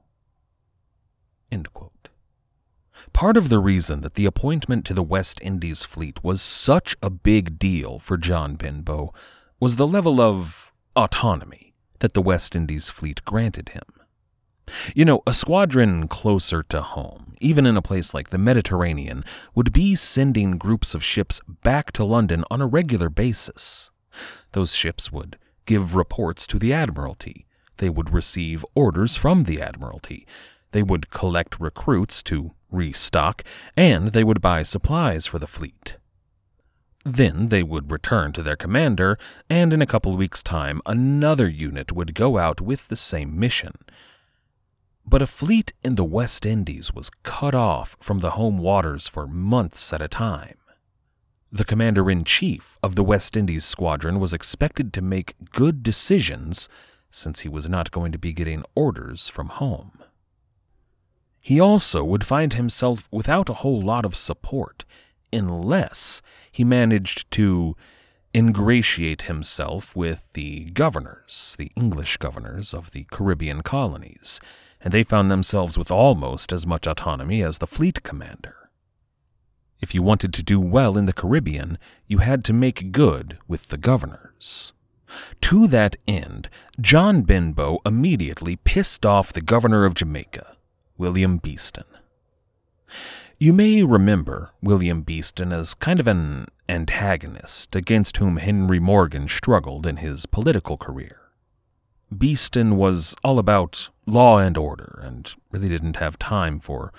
Part 3.12 3.36
of 3.36 3.50
the 3.50 3.60
reason 3.60 4.02
that 4.02 4.14
the 4.14 4.26
appointment 4.26 4.86
to 4.86 4.94
the 4.94 5.04
West 5.04 5.42
Indies 5.42 5.84
fleet 5.84 6.24
was 6.24 6.42
such 6.42 6.96
a 7.04 7.10
big 7.10 7.60
deal 7.60 8.00
for 8.00 8.16
John 8.16 8.56
Benbow 8.56 9.14
was 9.60 9.76
the 9.76 9.88
level 9.88 10.22
of 10.22 10.72
autonomy 10.96 11.74
that 12.00 12.14
the 12.14 12.22
West 12.22 12.56
Indies 12.56 12.90
fleet 12.90 13.24
granted 13.26 13.70
him. 13.70 13.84
You 14.96 15.06
know, 15.06 15.22
a 15.26 15.34
squadron 15.34 16.08
closer 16.08 16.64
to 16.64 16.82
home, 16.82 17.36
even 17.40 17.66
in 17.66 17.78
a 17.78 17.82
place 17.82 18.14
like 18.14 18.30
the 18.30 18.38
Mediterranean, 18.38 19.24
would 19.56 19.74
be 19.74 19.96
sending 19.96 20.58
groups 20.58 20.94
of 20.94 21.04
ships 21.04 21.42
back 21.64 21.92
to 21.94 22.04
London 22.04 22.44
on 22.50 22.62
a 22.62 22.68
regular 22.68 23.10
basis. 23.10 23.92
Those 24.52 24.76
ships 24.76 25.12
would 25.12 25.38
give 25.66 25.96
reports 25.96 26.48
to 26.48 26.60
the 26.60 26.74
Admiralty. 26.74 27.46
They 27.78 27.90
would 27.90 28.14
receive 28.14 28.66
orders 28.76 29.18
from 29.18 29.46
the 29.46 29.62
Admiralty. 29.62 30.28
They 30.72 30.84
would 30.84 31.10
collect 31.10 31.60
recruits 31.60 32.22
to 32.24 32.52
restock, 32.70 33.44
and 33.76 34.10
they 34.10 34.24
would 34.24 34.42
buy 34.42 34.64
supplies 34.64 35.26
for 35.26 35.40
the 35.40 35.48
fleet. 35.48 35.98
Then 37.04 37.50
they 37.50 37.64
would 37.64 37.92
return 37.92 38.32
to 38.34 38.44
their 38.44 38.56
commander, 38.56 39.18
and 39.50 39.74
in 39.74 39.82
a 39.82 39.88
couple 39.88 40.16
weeks' 40.16 40.44
time, 40.44 40.82
another 40.86 41.50
unit 41.50 41.92
would 41.92 42.14
go 42.14 42.38
out 42.38 42.62
with 42.62 42.88
the 42.88 42.96
same 42.96 43.40
mission. 43.40 43.74
But 45.12 45.22
a 45.22 45.28
fleet 45.28 45.74
in 45.84 45.96
the 45.96 46.06
West 46.06 46.46
Indies 46.46 46.94
was 46.94 47.12
cut 47.24 47.54
off 47.54 47.98
from 48.00 48.20
the 48.20 48.32
home 48.32 48.58
waters 48.58 49.10
for 49.10 49.28
months 49.28 49.92
at 49.92 50.02
a 50.02 50.08
time. 50.08 50.56
The 51.52 51.66
commander 51.66 52.10
in 52.10 52.24
chief 52.24 52.78
of 52.82 52.96
the 52.96 53.04
West 53.04 53.36
Indies 53.36 53.66
squadron 53.66 54.22
was 54.22 54.34
expected 54.34 54.94
to 54.94 55.02
make 55.02 55.36
good 55.52 55.84
decisions 55.84 56.70
since 57.10 57.42
he 57.42 57.50
was 57.50 57.68
not 57.68 57.92
going 57.92 58.14
to 58.14 58.18
be 58.18 58.32
getting 58.32 58.64
orders 58.74 59.28
from 59.28 59.50
home. 59.50 60.00
He 61.42 61.60
also 61.60 62.06
would 62.06 62.26
find 62.26 62.54
himself 62.54 63.10
without 63.12 63.50
a 63.50 63.56
whole 63.56 63.82
lot 63.82 64.06
of 64.06 64.16
support 64.16 64.86
unless 65.34 66.22
he 66.50 66.64
managed 66.64 67.30
to 67.32 67.76
ingratiate 68.34 69.24
himself 69.24 69.94
with 69.94 70.32
the 70.32 70.70
governors, 70.70 71.58
the 71.60 71.70
English 71.76 72.16
governors 72.16 72.74
of 72.74 72.92
the 72.92 73.06
Caribbean 73.12 73.62
colonies, 73.62 74.40
and 74.84 74.94
they 74.94 75.04
found 75.04 75.30
themselves 75.30 75.78
with 75.78 75.92
almost 75.92 76.52
as 76.52 76.68
much 76.68 76.88
autonomy 76.88 77.42
as 77.42 77.60
the 77.60 77.68
fleet 77.68 78.04
commander. 78.04 78.70
If 79.80 79.96
you 79.96 80.04
wanted 80.04 80.34
to 80.34 80.44
do 80.44 80.60
well 80.60 80.98
in 80.98 81.08
the 81.08 81.14
Caribbean, 81.14 81.78
you 82.08 82.20
had 82.20 82.46
to 82.46 82.54
make 82.54 82.92
good 82.92 83.38
with 83.48 83.68
the 83.70 83.78
governors. 83.78 84.74
To 85.42 85.68
that 85.68 85.98
end, 86.08 86.50
John 86.80 87.24
Benbow 87.24 87.80
immediately 87.86 88.56
pissed 88.56 89.06
off 89.06 89.34
the 89.34 89.42
governor 89.42 89.86
of 89.86 89.96
Jamaica, 89.96 90.56
William 90.98 91.38
Beeston. 91.38 91.86
You 93.40 93.54
may 93.54 93.82
remember 93.82 94.52
William 94.62 95.02
Beeston 95.02 95.52
as 95.52 95.74
kind 95.74 96.00
of 96.00 96.06
an 96.06 96.48
antagonist 96.70 97.76
against 97.76 98.18
whom 98.18 98.38
Henry 98.38 98.80
Morgan 98.80 99.28
struggled 99.28 99.88
in 99.88 99.98
his 99.98 100.28
political 100.28 100.78
career. 100.78 101.21
Beeston 102.16 102.76
was 102.76 103.16
all 103.24 103.40
about 103.40 103.90
law 104.06 104.38
and 104.38 104.58
order 104.58 105.00
and 105.04 105.34
really 105.52 105.70
didn't 105.70 105.96
have 105.96 106.20
time 106.20 106.60
for 106.60 106.92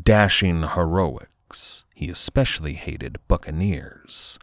dashing 0.00 0.62
heroics. 0.62 1.84
He 1.94 2.08
especially 2.08 2.74
hated 2.74 3.18
buccaneers. 3.26 4.38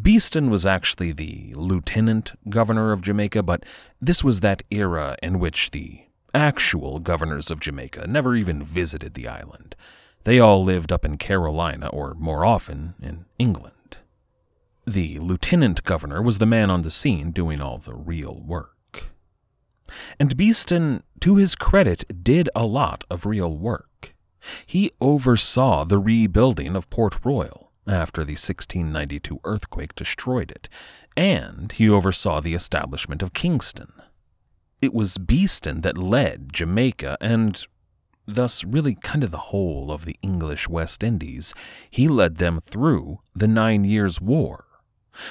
Beeston 0.00 0.50
was 0.50 0.66
actually 0.66 1.12
the 1.12 1.52
lieutenant 1.56 2.32
governor 2.48 2.92
of 2.92 3.02
Jamaica, 3.02 3.42
but 3.42 3.64
this 4.00 4.22
was 4.22 4.40
that 4.40 4.62
era 4.70 5.16
in 5.22 5.38
which 5.38 5.70
the 5.70 6.02
actual 6.34 6.98
governors 6.98 7.50
of 7.50 7.60
Jamaica 7.60 8.06
never 8.06 8.36
even 8.36 8.62
visited 8.62 9.14
the 9.14 9.26
island. 9.26 9.74
They 10.24 10.38
all 10.38 10.62
lived 10.62 10.92
up 10.92 11.04
in 11.04 11.16
Carolina, 11.16 11.88
or 11.88 12.14
more 12.14 12.44
often, 12.44 12.94
in 13.02 13.24
England. 13.38 13.98
The 14.86 15.18
lieutenant 15.18 15.84
governor 15.84 16.22
was 16.22 16.38
the 16.38 16.46
man 16.46 16.70
on 16.70 16.82
the 16.82 16.90
scene 16.90 17.32
doing 17.32 17.60
all 17.60 17.78
the 17.78 17.94
real 17.94 18.42
work. 18.46 18.76
And 20.18 20.36
Beeston, 20.36 21.02
to 21.20 21.36
his 21.36 21.54
credit, 21.54 22.22
did 22.22 22.48
a 22.54 22.66
lot 22.66 23.04
of 23.10 23.26
real 23.26 23.56
work. 23.56 24.14
He 24.66 24.90
oversaw 25.00 25.84
the 25.84 25.98
rebuilding 25.98 26.74
of 26.74 26.90
Port 26.90 27.24
Royal 27.24 27.72
after 27.86 28.24
the 28.24 28.32
1692 28.32 29.40
earthquake 29.44 29.94
destroyed 29.94 30.50
it, 30.50 30.68
and 31.16 31.72
he 31.72 31.88
oversaw 31.88 32.40
the 32.40 32.54
establishment 32.54 33.22
of 33.22 33.32
Kingston. 33.32 33.92
It 34.80 34.94
was 34.94 35.18
Beeston 35.18 35.82
that 35.82 35.98
led 35.98 36.52
Jamaica 36.52 37.18
and 37.20 37.66
thus 38.26 38.64
really 38.64 38.94
kind 38.94 39.24
of 39.24 39.30
the 39.30 39.36
whole 39.36 39.90
of 39.90 40.04
the 40.04 40.16
English 40.22 40.68
West 40.68 41.02
Indies. 41.02 41.52
He 41.90 42.08
led 42.08 42.36
them 42.36 42.60
through 42.60 43.20
the 43.34 43.48
Nine 43.48 43.84
Years' 43.84 44.20
War. 44.20 44.66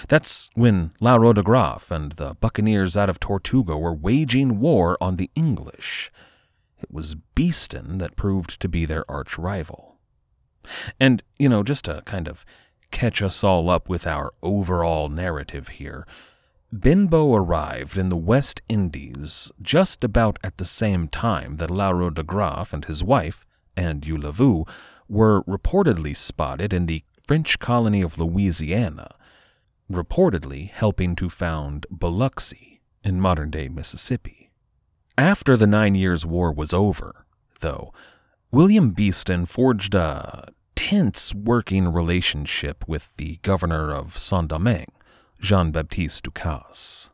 That's 0.08 0.50
when 0.56 0.92
La 1.00 1.18
de 1.18 1.44
Graaf 1.44 1.92
and 1.92 2.14
the 2.14 2.36
buccaneers 2.36 2.98
out 2.98 3.10
of 3.10 3.20
Tortuga 3.20 3.78
were 3.78 3.94
waging 3.94 4.60
war 4.60 4.98
on 5.02 5.16
the 5.16 5.30
English. 5.36 6.12
It 6.82 6.92
was 6.92 7.16
Beeston 7.36 7.98
that 7.98 8.16
proved 8.16 8.60
to 8.62 8.70
be 8.70 8.86
their 8.86 9.10
arch 9.10 9.38
rival. 9.38 9.98
And, 11.00 11.24
you 11.38 11.50
know, 11.50 11.64
just 11.64 11.86
to 11.86 12.02
kind 12.06 12.28
of 12.28 12.46
catch 12.92 13.22
us 13.22 13.44
all 13.44 13.70
up 13.70 13.90
with 13.90 14.08
our 14.08 14.34
overall 14.42 15.10
narrative 15.10 15.70
here, 15.70 16.06
Benbow 16.72 17.34
arrived 17.34 17.98
in 17.98 18.10
the 18.10 18.18
West 18.18 18.62
Indies 18.70 19.52
just 19.62 20.04
about 20.04 20.38
at 20.44 20.58
the 20.58 20.66
same 20.66 21.08
time 21.08 21.58
that 21.58 21.72
Laurens 21.72 22.14
de 22.16 22.24
Graaf 22.24 22.74
and 22.74 22.86
his 22.86 23.04
wife, 23.04 23.46
Anne 23.76 24.00
du 24.00 24.66
were 25.08 25.44
reportedly 25.44 26.16
spotted 26.16 26.72
in 26.72 26.86
the 26.86 27.04
French 27.26 27.58
colony 27.60 28.02
of 28.02 28.18
Louisiana, 28.18 29.16
reportedly 29.92 30.70
helping 30.70 31.16
to 31.16 31.30
found 31.30 31.86
Biloxi 31.90 32.82
in 33.04 33.20
modern 33.20 33.50
day 33.50 33.70
Mississippi. 33.70 34.52
After 35.18 35.58
the 35.58 35.68
Nine 35.68 35.96
Years' 35.96 36.26
War 36.26 36.52
was 36.52 36.74
over, 36.74 37.26
though, 37.60 37.94
William 38.52 38.92
Beeston 38.92 39.46
forged 39.46 39.94
a 39.94 40.50
tense 40.76 41.36
working 41.36 41.92
relationship 41.92 42.88
with 42.88 43.16
the 43.18 43.38
governor 43.42 43.92
of 43.94 44.18
Saint 44.18 44.48
Domingue, 44.48 44.94
Jean 45.42 45.72
Baptiste 45.72 46.24
Ducasse. 46.24 47.10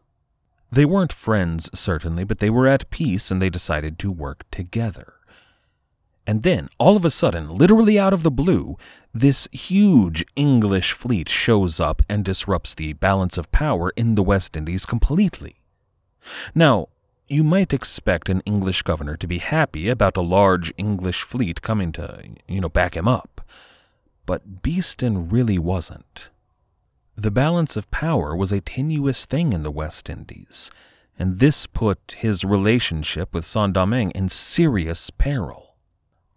They 0.71 0.85
weren't 0.85 1.13
friends, 1.13 1.69
certainly, 1.73 2.23
but 2.23 2.39
they 2.39 2.49
were 2.49 2.67
at 2.67 2.89
peace 2.89 3.31
and 3.31 3.41
they 3.41 3.49
decided 3.49 3.97
to 3.99 4.11
work 4.11 4.43
together. 4.51 5.14
And 6.27 6.43
then, 6.43 6.69
all 6.79 6.95
of 6.97 7.05
a 7.05 7.11
sudden, 7.11 7.53
literally 7.53 7.99
out 7.99 8.13
of 8.13 8.23
the 8.23 8.31
blue, 8.31 8.77
this 9.13 9.47
huge 9.51 10.25
English 10.35 10.91
fleet 10.91 11.29
shows 11.29 11.79
up 11.79 12.01
and 12.09 12.25
disrupts 12.25 12.73
the 12.73 12.93
balance 12.93 13.37
of 13.37 13.51
power 13.51 13.91
in 13.95 14.15
the 14.15 14.23
West 14.23 14.57
Indies 14.57 14.85
completely. 14.85 15.61
Now, 16.55 16.87
you 17.27 17.43
might 17.43 17.73
expect 17.73 18.29
an 18.29 18.41
English 18.41 18.81
governor 18.81 19.17
to 19.17 19.27
be 19.27 19.37
happy 19.37 19.89
about 19.89 20.17
a 20.17 20.21
large 20.21 20.73
English 20.77 21.21
fleet 21.23 21.61
coming 21.61 21.91
to, 21.93 22.23
you 22.47 22.61
know, 22.61 22.69
back 22.69 22.95
him 22.95 23.07
up. 23.07 23.41
But 24.25 24.61
Beeston 24.61 25.29
really 25.29 25.59
wasn't. 25.59 26.29
The 27.15 27.31
balance 27.31 27.77
of 27.77 27.89
power 27.91 28.35
was 28.35 28.51
a 28.51 28.61
tenuous 28.61 29.25
thing 29.25 29.53
in 29.53 29.63
the 29.63 29.71
West 29.71 30.09
Indies, 30.09 30.69
and 31.17 31.39
this 31.39 31.65
put 31.65 32.15
his 32.17 32.43
relationship 32.43 33.33
with 33.33 33.45
Saint 33.45 33.73
Domingue 33.73 34.11
in 34.11 34.27
serious 34.27 35.09
peril. 35.11 35.64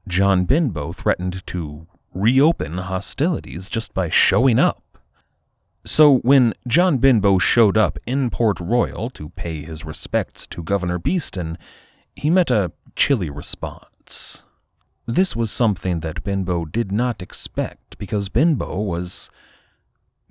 John 0.09 0.47
Benbow 0.47 0.93
threatened 0.93 1.47
to 1.49 1.87
reopen 2.15 2.79
hostilities 2.79 3.69
just 3.69 3.93
by 3.95 4.09
showing 4.09 4.59
up. 4.59 4.99
So 5.85 6.19
when 6.19 6.55
John 6.67 6.99
Benbow 6.99 7.39
showed 7.39 7.77
up 7.77 7.99
in 8.07 8.31
Port 8.31 8.59
Royal 8.59 9.11
to 9.11 9.29
pay 9.31 9.63
his 9.63 9.85
respects 9.85 10.47
to 10.49 10.63
Governor 10.63 10.99
Beeston, 10.99 11.57
he 12.17 12.31
met 12.31 12.51
a 12.51 12.73
chilly 12.97 13.31
response. 13.31 14.45
This 15.07 15.37
was 15.37 15.51
something 15.51 16.01
that 16.01 16.25
Benbow 16.25 16.65
did 16.65 16.91
not 16.91 17.23
expect 17.23 17.97
because 17.99 18.29
Benbow 18.29 18.81
was 18.81 19.31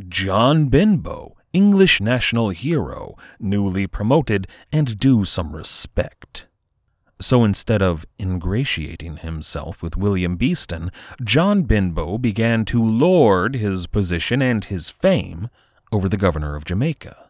John 0.07 0.69
Benbow, 0.69 1.35
English 1.53 2.01
national 2.01 2.49
hero, 2.49 3.15
newly 3.39 3.87
promoted 3.87 4.47
and 4.71 4.99
due 4.99 5.23
some 5.25 5.55
respect. 5.55 6.46
So 7.19 7.43
instead 7.43 7.81
of 7.81 8.05
ingratiating 8.19 9.17
himself 9.17 9.81
with 9.81 9.97
William 9.97 10.35
Beeston, 10.35 10.91
John 11.23 11.63
Benbow 11.63 12.17
began 12.17 12.63
to 12.65 12.83
lord 12.83 13.55
his 13.55 13.87
position 13.87 14.41
and 14.41 14.63
his 14.63 14.89
fame 14.89 15.49
over 15.91 16.07
the 16.07 16.17
governor 16.17 16.55
of 16.55 16.65
Jamaica. 16.65 17.29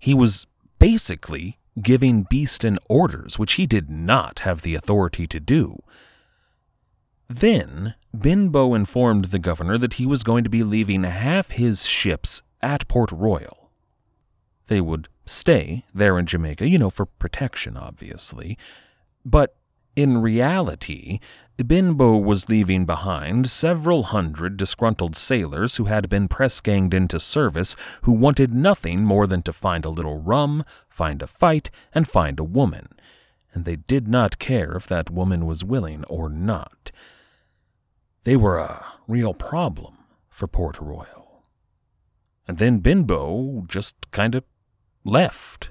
He 0.00 0.14
was 0.14 0.46
basically 0.78 1.58
giving 1.80 2.24
Beeston 2.24 2.78
orders 2.88 3.38
which 3.38 3.54
he 3.54 3.66
did 3.66 3.90
not 3.90 4.40
have 4.40 4.62
the 4.62 4.74
authority 4.74 5.26
to 5.28 5.38
do. 5.38 5.78
Then 7.28 7.94
Benbow 8.14 8.74
informed 8.74 9.26
the 9.26 9.38
governor 9.38 9.78
that 9.78 9.94
he 9.94 10.06
was 10.06 10.22
going 10.22 10.44
to 10.44 10.50
be 10.50 10.62
leaving 10.62 11.02
half 11.04 11.50
his 11.52 11.86
ships 11.86 12.42
at 12.62 12.88
Port 12.88 13.12
Royal. 13.12 13.70
They 14.68 14.80
would 14.80 15.08
stay 15.26 15.84
there 15.94 16.18
in 16.18 16.26
Jamaica, 16.26 16.68
you 16.68 16.78
know, 16.78 16.90
for 16.90 17.06
protection, 17.06 17.76
obviously. 17.76 18.56
But 19.24 19.56
In 19.96 20.18
reality, 20.18 21.20
Benbow 21.56 22.18
was 22.18 22.50
leaving 22.50 22.84
behind 22.84 23.48
several 23.48 24.02
hundred 24.04 24.58
disgruntled 24.58 25.16
sailors 25.16 25.76
who 25.76 25.86
had 25.86 26.10
been 26.10 26.28
press 26.28 26.60
ganged 26.60 26.92
into 26.92 27.18
service 27.18 27.74
who 28.02 28.12
wanted 28.12 28.52
nothing 28.52 29.04
more 29.04 29.26
than 29.26 29.40
to 29.42 29.54
find 29.54 29.86
a 29.86 29.90
little 29.90 30.18
rum, 30.18 30.62
find 30.90 31.22
a 31.22 31.26
fight, 31.26 31.70
and 31.94 32.06
find 32.06 32.38
a 32.38 32.44
woman. 32.44 32.88
And 33.54 33.64
they 33.64 33.76
did 33.76 34.06
not 34.06 34.38
care 34.38 34.72
if 34.72 34.86
that 34.88 35.08
woman 35.10 35.46
was 35.46 35.64
willing 35.64 36.04
or 36.04 36.28
not. 36.28 36.92
They 38.24 38.36
were 38.36 38.58
a 38.58 38.84
real 39.08 39.32
problem 39.32 39.96
for 40.28 40.46
Port 40.46 40.78
Royal. 40.78 41.44
And 42.46 42.58
then 42.58 42.80
Benbow 42.80 43.64
just 43.66 44.10
kind 44.10 44.34
of 44.34 44.44
left. 45.06 45.70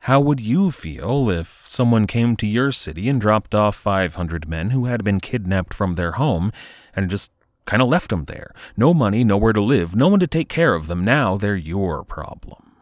How 0.00 0.20
would 0.20 0.40
you 0.40 0.70
feel 0.70 1.30
if 1.30 1.62
someone 1.64 2.06
came 2.06 2.36
to 2.36 2.46
your 2.46 2.72
city 2.72 3.08
and 3.08 3.20
dropped 3.20 3.54
off 3.54 3.76
500 3.76 4.48
men 4.48 4.70
who 4.70 4.86
had 4.86 5.04
been 5.04 5.20
kidnapped 5.20 5.72
from 5.72 5.94
their 5.94 6.12
home 6.12 6.52
and 6.94 7.10
just 7.10 7.30
kind 7.66 7.82
of 7.82 7.88
left 7.88 8.10
them 8.10 8.24
there? 8.24 8.54
No 8.76 8.92
money, 8.92 9.24
nowhere 9.24 9.52
to 9.52 9.60
live, 9.60 9.94
no 9.94 10.08
one 10.08 10.20
to 10.20 10.26
take 10.26 10.48
care 10.48 10.74
of 10.74 10.86
them. 10.86 11.04
Now 11.04 11.36
they're 11.36 11.56
your 11.56 12.04
problem. 12.04 12.72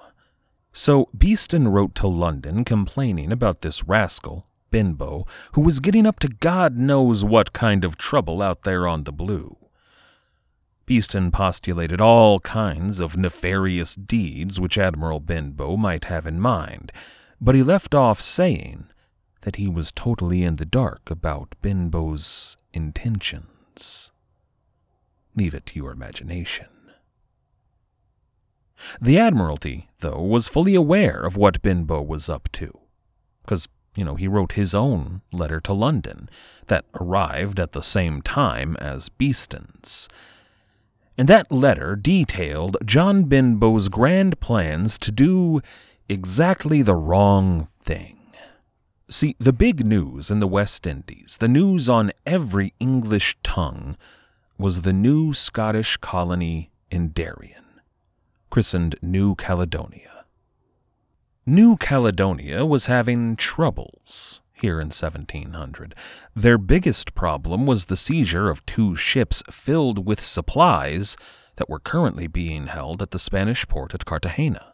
So 0.72 1.06
Beeston 1.16 1.68
wrote 1.68 1.94
to 1.96 2.06
London 2.06 2.64
complaining 2.64 3.30
about 3.30 3.60
this 3.60 3.84
rascal, 3.84 4.46
Benbow, 4.70 5.24
who 5.52 5.60
was 5.60 5.80
getting 5.80 6.06
up 6.06 6.18
to 6.20 6.28
God 6.28 6.76
knows 6.76 7.24
what 7.24 7.52
kind 7.52 7.84
of 7.84 7.98
trouble 7.98 8.40
out 8.40 8.62
there 8.62 8.86
on 8.86 9.04
the 9.04 9.12
blue. 9.12 9.56
Beeston 10.86 11.30
postulated 11.30 12.00
all 12.00 12.40
kinds 12.40 13.00
of 13.00 13.16
nefarious 13.16 13.94
deeds 13.94 14.60
which 14.60 14.78
Admiral 14.78 15.20
Benbow 15.20 15.76
might 15.76 16.06
have 16.06 16.26
in 16.26 16.40
mind, 16.40 16.92
but 17.40 17.54
he 17.54 17.62
left 17.62 17.94
off 17.94 18.20
saying 18.20 18.86
that 19.42 19.56
he 19.56 19.68
was 19.68 19.92
totally 19.92 20.42
in 20.42 20.56
the 20.56 20.64
dark 20.64 21.10
about 21.10 21.54
Benbow's 21.62 22.56
intentions. 22.72 24.10
Leave 25.36 25.54
it 25.54 25.66
to 25.66 25.78
your 25.78 25.92
imagination. 25.92 26.66
The 29.00 29.18
Admiralty, 29.18 29.88
though, 30.00 30.20
was 30.20 30.48
fully 30.48 30.74
aware 30.74 31.20
of 31.20 31.36
what 31.36 31.62
Benbow 31.62 32.02
was 32.02 32.28
up 32.28 32.50
to, 32.52 32.76
because, 33.42 33.68
you 33.96 34.04
know, 34.04 34.16
he 34.16 34.26
wrote 34.26 34.52
his 34.52 34.74
own 34.74 35.22
letter 35.32 35.60
to 35.60 35.72
London 35.72 36.28
that 36.66 36.84
arrived 37.00 37.60
at 37.60 37.72
the 37.72 37.82
same 37.82 38.22
time 38.22 38.76
as 38.78 39.08
Beeston's 39.08 40.08
and 41.22 41.28
that 41.28 41.52
letter 41.52 41.94
detailed 41.94 42.76
John 42.84 43.26
Benbow's 43.26 43.88
grand 43.88 44.40
plans 44.40 44.98
to 44.98 45.12
do 45.12 45.60
exactly 46.08 46.82
the 46.82 46.96
wrong 46.96 47.68
thing. 47.80 48.18
See, 49.08 49.36
the 49.38 49.52
big 49.52 49.86
news 49.86 50.32
in 50.32 50.40
the 50.40 50.48
West 50.48 50.84
Indies, 50.84 51.36
the 51.38 51.46
news 51.46 51.88
on 51.88 52.10
every 52.26 52.74
English 52.80 53.36
tongue, 53.44 53.96
was 54.58 54.82
the 54.82 54.92
new 54.92 55.32
Scottish 55.32 55.96
colony 55.98 56.72
in 56.90 57.10
Darien, 57.10 57.80
christened 58.50 58.96
New 59.00 59.36
Caledonia. 59.36 60.24
New 61.46 61.76
Caledonia 61.76 62.66
was 62.66 62.86
having 62.86 63.36
troubles 63.36 64.41
here 64.62 64.80
in 64.80 64.86
1700. 64.86 65.94
Their 66.34 66.56
biggest 66.56 67.14
problem 67.14 67.66
was 67.66 67.84
the 67.84 67.96
seizure 67.96 68.48
of 68.48 68.64
two 68.64 68.96
ships 68.96 69.42
filled 69.50 70.06
with 70.06 70.22
supplies 70.22 71.16
that 71.56 71.68
were 71.68 71.78
currently 71.78 72.26
being 72.26 72.68
held 72.68 73.02
at 73.02 73.10
the 73.10 73.18
Spanish 73.18 73.68
port 73.68 73.92
at 73.92 74.06
Cartagena. 74.06 74.72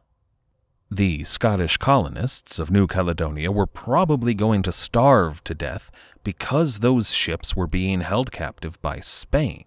The 0.91 1.25
Scottish 1.25 1.77
colonists 1.79 2.59
of 2.59 2.71
New 2.71 2.87
Caledonia 2.87 3.51
were 3.51 3.67
probably 3.67 4.35
going 4.35 4.63
to 4.63 4.73
starve 4.73 5.43
to 5.45 5.55
death 5.55 5.91
because 6.23 6.79
those 6.79 7.13
ships 7.13 7.57
were 7.57 7.67
being 7.67 8.03
held 8.03 8.31
captive 8.31 8.81
by 8.81 9.01
Spain. 9.01 9.65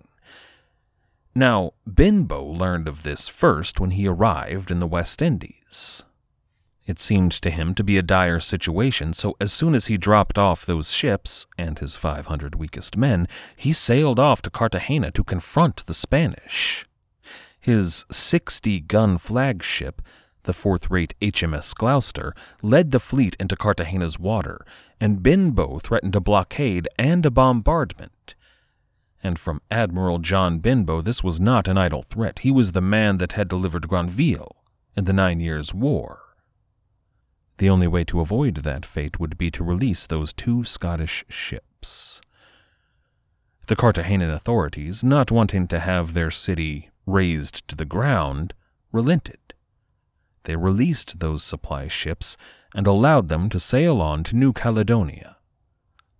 Now, 1.34 1.74
Benbow 1.86 2.46
learned 2.46 2.88
of 2.88 3.04
this 3.04 3.28
first 3.28 3.80
when 3.80 3.92
he 3.92 4.08
arrived 4.08 4.72
in 4.72 4.80
the 4.80 4.88
West 4.88 5.22
Indies. 5.22 6.04
It 6.92 7.00
seemed 7.00 7.32
to 7.32 7.50
him 7.50 7.74
to 7.76 7.86
be 7.86 7.98
a 7.98 8.04
dire 8.04 8.42
situation, 8.42 9.14
so 9.14 9.38
as 9.40 9.54
soon 9.54 9.76
as 9.76 9.86
he 9.86 9.96
dropped 9.96 10.38
off 10.38 10.66
those 10.66 10.92
ships 10.92 11.46
and 11.58 11.80
his 11.80 11.96
500 11.96 12.56
weakest 12.56 12.98
men, 12.98 13.30
he 13.56 13.72
sailed 13.72 14.20
off 14.20 14.42
to 14.42 14.50
Cartagena 14.50 15.10
to 15.12 15.24
confront 15.24 15.86
the 15.86 15.94
Spanish. 15.94 16.86
His 17.58 18.04
60 18.12 18.82
gun 18.82 19.18
flagship, 19.18 20.02
the 20.44 20.52
fourth 20.52 20.92
rate 20.92 21.16
HMS 21.22 21.74
Gloucester, 21.74 22.36
led 22.62 22.92
the 22.92 23.00
fleet 23.00 23.38
into 23.40 23.56
Cartagena's 23.56 24.20
water, 24.20 24.66
and 25.00 25.24
Benbow 25.24 25.80
threatened 25.80 26.18
a 26.18 26.20
blockade 26.20 26.90
and 27.00 27.26
a 27.26 27.32
bombardment. 27.32 28.36
And 29.24 29.40
from 29.40 29.62
Admiral 29.72 30.20
John 30.20 30.60
Benbow, 30.60 31.00
this 31.00 31.24
was 31.24 31.40
not 31.40 31.70
an 31.70 31.78
idle 31.78 32.04
threat. 32.04 32.40
He 32.40 32.52
was 32.52 32.74
the 32.74 32.82
man 32.82 33.18
that 33.20 33.32
had 33.32 33.48
delivered 33.48 33.88
Granville 33.88 34.58
in 34.94 35.06
the 35.06 35.14
Nine 35.14 35.40
Years' 35.40 35.74
War. 35.74 36.21
The 37.58 37.70
only 37.70 37.88
way 37.88 38.04
to 38.06 38.22
avoid 38.22 38.56
that 38.58 38.86
fate 38.86 39.20
would 39.20 39.38
be 39.38 39.52
to 39.52 39.64
release 39.64 40.08
those 40.08 40.34
two 40.34 40.64
Scottish 40.64 41.26
ships. 41.30 42.22
The 43.68 43.76
Carthagenan 43.76 44.34
authorities, 44.34 45.04
not 45.04 45.32
wanting 45.32 45.68
to 45.68 45.80
have 45.80 46.14
their 46.14 46.32
city 46.32 46.90
razed 47.06 47.68
to 47.68 47.76
the 47.76 47.86
ground, 47.86 48.54
relented. 48.92 49.54
They 50.44 50.56
released 50.56 51.20
those 51.20 51.44
supply 51.44 51.88
ships 51.88 52.36
and 52.74 52.88
allowed 52.88 53.28
them 53.28 53.50
to 53.50 53.60
sail 53.60 54.02
on 54.02 54.24
to 54.26 54.36
New 54.36 54.54
Caledonia. 54.54 55.38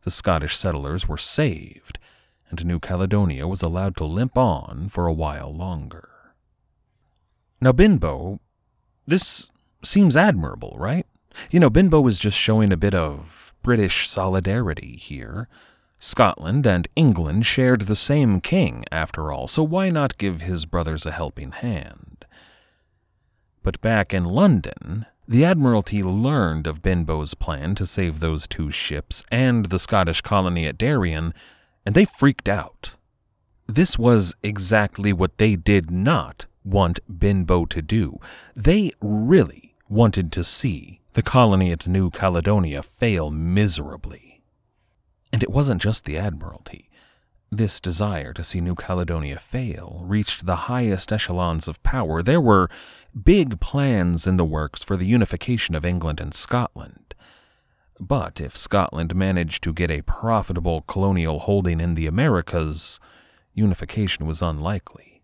The 0.04 0.12
Scottish 0.12 0.56
settlers 0.56 1.08
were 1.08 1.18
saved, 1.18 2.00
and 2.50 2.66
New 2.66 2.80
Caledonia 2.80 3.48
was 3.48 3.62
allowed 3.62 3.96
to 3.98 4.06
limp 4.06 4.38
on 4.38 4.90
for 4.90 5.08
a 5.08 5.14
while 5.14 5.54
longer. 5.54 6.10
Now, 7.60 7.72
Benbow, 7.72 8.40
this 9.06 9.52
seems 9.84 10.18
admirable, 10.18 10.76
right? 10.78 11.06
You 11.50 11.60
know, 11.60 11.70
Benbow 11.70 12.02
was 12.02 12.20
just 12.20 12.38
showing 12.38 12.72
a 12.72 12.78
bit 12.78 12.94
of 12.94 13.54
British 13.64 14.08
solidarity 14.08 14.98
here. 14.98 15.48
Scotland 16.00 16.66
and 16.66 16.88
England 16.96 17.46
shared 17.46 17.82
the 17.82 17.96
same 17.96 18.42
king, 18.42 18.86
after 18.92 19.32
all, 19.32 19.48
so 19.48 19.62
why 19.62 19.90
not 19.90 20.18
give 20.18 20.42
his 20.42 20.66
brothers 20.66 21.06
a 21.06 21.12
helping 21.12 21.52
hand? 21.52 22.26
But 23.62 23.82
back 23.82 24.14
in 24.14 24.26
London, 24.26 25.06
the 25.28 25.46
Admiralty 25.46 26.02
learned 26.02 26.66
of 26.66 26.82
Benbow's 26.82 27.36
plan 27.36 27.76
to 27.76 27.86
save 27.86 28.20
those 28.20 28.48
two 28.48 28.72
ships 28.72 29.24
and 29.32 29.68
the 29.68 29.78
Scottish 29.78 30.22
colony 30.22 30.66
at 30.66 30.78
Darien, 30.78 31.34
and 31.86 31.94
they 31.94 32.06
freaked 32.06 32.50
out. 32.50 32.96
This 33.68 34.00
was 34.00 34.36
exactly 34.42 35.14
what 35.14 35.38
they 35.38 35.56
did 35.56 35.92
not 35.92 36.48
want 36.64 37.00
Benbow 37.08 37.66
to 37.66 37.82
do. 37.82 38.20
They 38.56 38.92
really 39.00 39.76
wanted 39.88 40.32
to 40.32 40.44
see 40.44 41.01
the 41.14 41.22
colony 41.22 41.72
at 41.72 41.88
New 41.88 42.10
Caledonia 42.10 42.82
fail 42.82 43.32
miserably. 43.32 44.42
And 45.34 45.44
it 45.44 45.52
wasn't 45.52 45.82
just 45.82 46.06
the 46.06 46.18
Admiralty. 46.18 46.90
This 47.52 47.82
desire 47.82 48.32
to 48.34 48.44
see 48.46 48.62
New 48.62 48.76
Caledonia 48.76 49.38
fail 49.38 50.04
reached 50.06 50.46
the 50.46 50.68
highest 50.72 51.12
echelons 51.12 51.68
of 51.68 51.84
power. 51.84 52.24
There 52.24 52.40
were 52.40 52.70
big 53.22 53.60
plans 53.60 54.26
in 54.26 54.38
the 54.38 54.46
works 54.46 54.86
for 54.86 54.96
the 54.96 55.06
unification 55.06 55.76
of 55.76 55.84
England 55.84 56.22
and 56.22 56.34
Scotland. 56.34 57.14
But 58.00 58.40
if 58.40 58.56
Scotland 58.56 59.14
managed 59.14 59.64
to 59.64 59.74
get 59.74 59.92
a 59.92 60.02
profitable 60.02 60.82
colonial 60.82 61.40
holding 61.40 61.82
in 61.82 61.96
the 61.96 62.08
Americas, 62.08 63.02
unification 63.54 64.26
was 64.26 64.42
unlikely. 64.42 65.22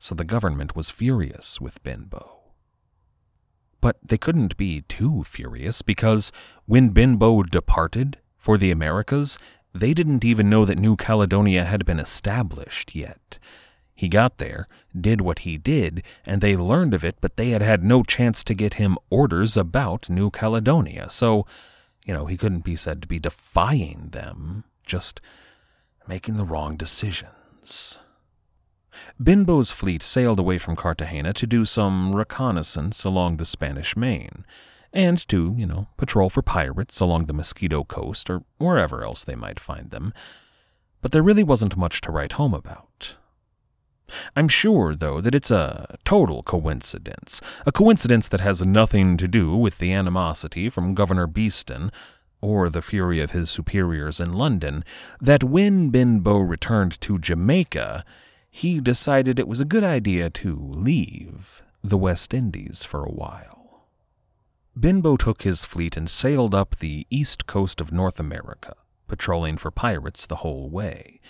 So 0.00 0.14
the 0.16 0.24
government 0.24 0.74
was 0.74 0.90
furious 0.90 1.60
with 1.60 1.82
Benbow. 1.84 2.35
But 3.80 3.96
they 4.02 4.18
couldn't 4.18 4.56
be 4.56 4.82
too 4.82 5.24
furious 5.24 5.82
because 5.82 6.32
when 6.64 6.90
Benbow 6.90 7.42
departed 7.42 8.18
for 8.36 8.58
the 8.58 8.70
Americas, 8.70 9.38
they 9.74 9.92
didn't 9.92 10.24
even 10.24 10.48
know 10.48 10.64
that 10.64 10.78
New 10.78 10.96
Caledonia 10.96 11.64
had 11.64 11.84
been 11.84 11.98
established 11.98 12.94
yet. 12.94 13.38
He 13.94 14.08
got 14.08 14.38
there, 14.38 14.66
did 14.98 15.20
what 15.20 15.40
he 15.40 15.56
did, 15.56 16.02
and 16.24 16.40
they 16.40 16.54
learned 16.54 16.94
of 16.94 17.04
it, 17.04 17.16
but 17.20 17.36
they 17.36 17.50
had 17.50 17.62
had 17.62 17.82
no 17.82 18.02
chance 18.02 18.44
to 18.44 18.54
get 18.54 18.74
him 18.74 18.98
orders 19.10 19.56
about 19.56 20.10
New 20.10 20.30
Caledonia. 20.30 21.08
So, 21.08 21.46
you 22.04 22.12
know, 22.12 22.26
he 22.26 22.36
couldn't 22.36 22.64
be 22.64 22.76
said 22.76 23.00
to 23.02 23.08
be 23.08 23.18
defying 23.18 24.10
them, 24.12 24.64
just 24.84 25.20
making 26.06 26.36
the 26.36 26.44
wrong 26.44 26.76
decisions. 26.76 27.98
Benbow's 29.18 29.70
fleet 29.70 30.02
sailed 30.02 30.38
away 30.38 30.58
from 30.58 30.76
Cartagena 30.76 31.32
to 31.34 31.46
do 31.46 31.64
some 31.64 32.14
reconnaissance 32.14 33.04
along 33.04 33.36
the 33.36 33.44
Spanish 33.44 33.96
Main, 33.96 34.44
and 34.92 35.26
to, 35.28 35.54
you 35.56 35.66
know, 35.66 35.88
patrol 35.96 36.30
for 36.30 36.42
pirates 36.42 37.00
along 37.00 37.26
the 37.26 37.34
Mosquito 37.34 37.84
Coast 37.84 38.30
or 38.30 38.42
wherever 38.58 39.04
else 39.04 39.24
they 39.24 39.34
might 39.34 39.60
find 39.60 39.90
them. 39.90 40.12
But 41.02 41.12
there 41.12 41.22
really 41.22 41.44
wasn't 41.44 41.76
much 41.76 42.00
to 42.02 42.12
write 42.12 42.32
home 42.32 42.54
about. 42.54 43.16
I'm 44.34 44.48
sure, 44.48 44.94
though, 44.94 45.20
that 45.20 45.34
it's 45.34 45.50
a 45.50 45.96
total 46.04 46.42
coincidence, 46.42 47.40
a 47.66 47.72
coincidence 47.72 48.28
that 48.28 48.40
has 48.40 48.64
nothing 48.64 49.16
to 49.16 49.28
do 49.28 49.56
with 49.56 49.78
the 49.78 49.92
animosity 49.92 50.68
from 50.68 50.94
Governor 50.94 51.26
Beeston 51.26 51.90
or 52.40 52.68
the 52.68 52.82
fury 52.82 53.20
of 53.20 53.32
his 53.32 53.50
superiors 53.50 54.20
in 54.20 54.32
London, 54.32 54.84
that 55.20 55.42
when 55.42 55.90
Benbow 55.90 56.38
returned 56.38 57.00
to 57.00 57.18
Jamaica, 57.18 58.04
he 58.56 58.80
decided 58.80 59.38
it 59.38 59.46
was 59.46 59.60
a 59.60 59.66
good 59.66 59.84
idea 59.84 60.30
to 60.30 60.56
leave 60.58 61.62
the 61.84 61.98
West 61.98 62.32
Indies 62.32 62.84
for 62.84 63.04
a 63.04 63.12
while. 63.12 63.86
Benbow 64.74 65.18
took 65.18 65.42
his 65.42 65.66
fleet 65.66 65.94
and 65.94 66.08
sailed 66.08 66.54
up 66.54 66.76
the 66.76 67.06
east 67.10 67.46
coast 67.46 67.82
of 67.82 67.92
North 67.92 68.18
America, 68.18 68.74
patrolling 69.08 69.58
for 69.58 69.70
pirates 69.70 70.24
the 70.24 70.36
whole 70.36 70.70
way. 70.70 71.20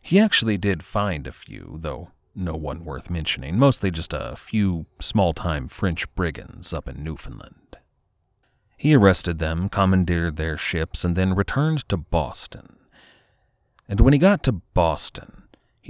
He 0.00 0.20
actually 0.20 0.56
did 0.58 0.84
find 0.84 1.26
a 1.26 1.32
few, 1.32 1.76
though 1.80 2.12
no 2.36 2.54
one 2.54 2.84
worth 2.84 3.10
mentioning, 3.10 3.58
mostly 3.58 3.90
just 3.90 4.12
a 4.12 4.36
few 4.36 4.86
small 5.00 5.32
time 5.32 5.66
French 5.66 6.14
brigands 6.14 6.72
up 6.72 6.88
in 6.88 7.02
Newfoundland. 7.02 7.78
He 8.76 8.94
arrested 8.94 9.40
them, 9.40 9.70
commandeered 9.70 10.36
their 10.36 10.56
ships, 10.56 11.04
and 11.04 11.16
then 11.16 11.34
returned 11.34 11.88
to 11.88 11.96
Boston. 11.96 12.76
And 13.88 14.00
when 14.00 14.12
he 14.12 14.20
got 14.20 14.44
to 14.44 14.52
Boston, 14.52 15.39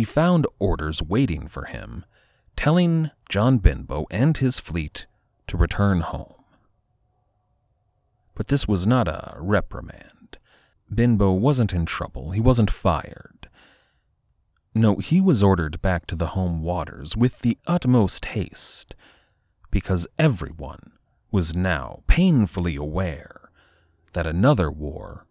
he 0.01 0.05
found 0.05 0.47
orders 0.59 1.03
waiting 1.03 1.47
for 1.47 1.67
him, 1.67 2.07
telling 2.57 3.11
John 3.29 3.59
Benbow 3.59 4.07
and 4.11 4.35
his 4.35 4.59
fleet 4.59 5.05
to 5.47 5.59
return 5.59 6.01
home. 6.01 6.43
But 8.35 8.49
this 8.49 8.67
was 8.67 8.87
not 8.87 9.09
a 9.09 9.37
reprimand. 9.37 10.39
Benbow 10.89 11.33
wasn't 11.33 11.75
in 11.75 11.85
trouble, 11.85 12.31
he 12.31 12.41
wasn't 12.41 12.71
fired. 12.71 13.51
No, 14.75 14.97
he 14.97 15.21
was 15.21 15.43
ordered 15.43 15.83
back 15.83 16.07
to 16.07 16.17
the 16.17 16.29
home 16.29 16.63
waters 16.63 17.15
with 17.15 17.41
the 17.41 17.59
utmost 17.67 18.25
haste, 18.25 18.95
because 19.71 20.07
everyone 20.17 20.93
was 21.31 21.55
now 21.55 22.05
painfully 22.07 22.75
aware 22.75 23.51
that 24.15 24.27
another 24.27 24.71
war 24.71 25.27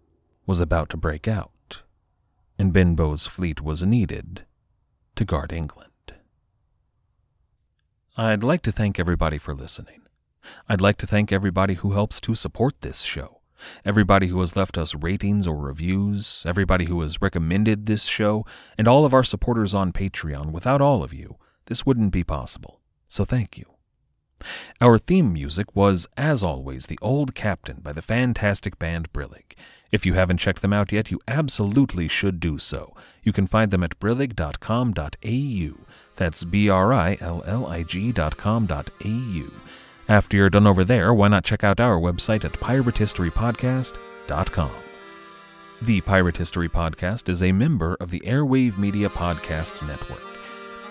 was 0.45 0.61
about 0.61 0.91
to 0.91 0.95
break 0.95 1.27
out, 1.27 1.81
and 2.59 2.71
Benbow's 2.71 3.25
fleet 3.25 3.61
was 3.61 3.81
needed 3.81 4.45
to 5.19 5.25
guard 5.25 5.51
England. 5.51 6.13
I'd 8.15 8.41
like 8.41 8.61
to 8.61 8.71
thank 8.71 8.97
everybody 8.97 9.37
for 9.37 9.53
listening. 9.53 10.03
I'd 10.69 10.79
like 10.79 10.95
to 10.99 11.07
thank 11.07 11.33
everybody 11.33 11.73
who 11.73 11.91
helps 11.91 12.21
to 12.21 12.35
support 12.35 12.79
this 12.79 13.01
show. 13.01 13.41
Everybody 13.83 14.27
who 14.27 14.39
has 14.39 14.55
left 14.55 14.77
us 14.77 14.95
ratings 14.95 15.45
or 15.45 15.57
reviews, 15.57 16.45
everybody 16.47 16.85
who 16.85 17.01
has 17.01 17.21
recommended 17.21 17.85
this 17.85 18.05
show, 18.05 18.45
and 18.77 18.87
all 18.87 19.03
of 19.03 19.13
our 19.13 19.25
supporters 19.25 19.75
on 19.75 19.91
Patreon. 19.91 20.53
Without 20.53 20.79
all 20.79 21.03
of 21.03 21.13
you, 21.13 21.35
this 21.65 21.85
wouldn't 21.85 22.13
be 22.13 22.23
possible. 22.23 22.79
So 23.09 23.25
thank 23.25 23.57
you. 23.57 23.65
Our 24.79 24.97
theme 24.97 25.33
music 25.33 25.75
was, 25.75 26.07
as 26.15 26.45
always, 26.45 26.85
The 26.85 26.99
Old 27.01 27.35
Captain 27.35 27.81
by 27.81 27.91
the 27.91 28.01
fantastic 28.01 28.79
band 28.79 29.11
Brillig. 29.11 29.57
If 29.91 30.05
you 30.05 30.13
haven't 30.13 30.37
checked 30.37 30.61
them 30.61 30.73
out 30.73 30.91
yet, 30.91 31.11
you 31.11 31.19
absolutely 31.27 32.07
should 32.07 32.39
do 32.39 32.59
so. 32.59 32.95
You 33.23 33.33
can 33.33 33.47
find 33.47 33.71
them 33.71 33.83
at 33.83 33.99
brillig.com.au. 33.99 35.85
That's 36.15 36.43
B 36.43 36.69
R 36.69 36.93
I 36.93 37.17
L 37.19 37.43
L 37.45 37.65
I 37.65 37.83
G.com.au. 37.83 39.49
After 40.07 40.37
you're 40.37 40.49
done 40.49 40.67
over 40.67 40.83
there, 40.83 41.13
why 41.13 41.27
not 41.27 41.43
check 41.43 41.63
out 41.63 41.79
our 41.79 41.99
website 41.99 42.43
at 42.43 42.53
piratehistorypodcast.com. 42.53 44.71
The 45.81 46.01
Pirate 46.01 46.37
History 46.37 46.67
Podcast 46.67 47.29
is 47.29 47.41
a 47.41 47.53
member 47.53 47.95
of 48.01 48.11
the 48.11 48.19
Airwave 48.21 48.77
Media 48.77 49.07
Podcast 49.07 49.87
Network. 49.87 50.21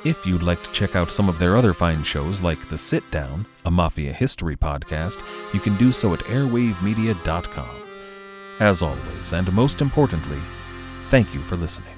If 0.04 0.24
you'd 0.24 0.42
like 0.42 0.62
to 0.62 0.72
check 0.72 0.96
out 0.96 1.10
some 1.10 1.28
of 1.28 1.38
their 1.38 1.56
other 1.56 1.74
fine 1.74 2.04
shows 2.04 2.40
like 2.40 2.68
The 2.68 2.78
Sit 2.78 3.08
Down, 3.10 3.44
a 3.66 3.70
Mafia 3.70 4.12
history 4.12 4.56
podcast, 4.56 5.20
you 5.52 5.60
can 5.60 5.76
do 5.76 5.92
so 5.92 6.14
at 6.14 6.20
airwavemedia.com. 6.20 7.77
As 8.60 8.82
always, 8.82 9.32
and 9.32 9.52
most 9.52 9.80
importantly, 9.80 10.40
thank 11.10 11.32
you 11.32 11.40
for 11.40 11.56
listening. 11.56 11.97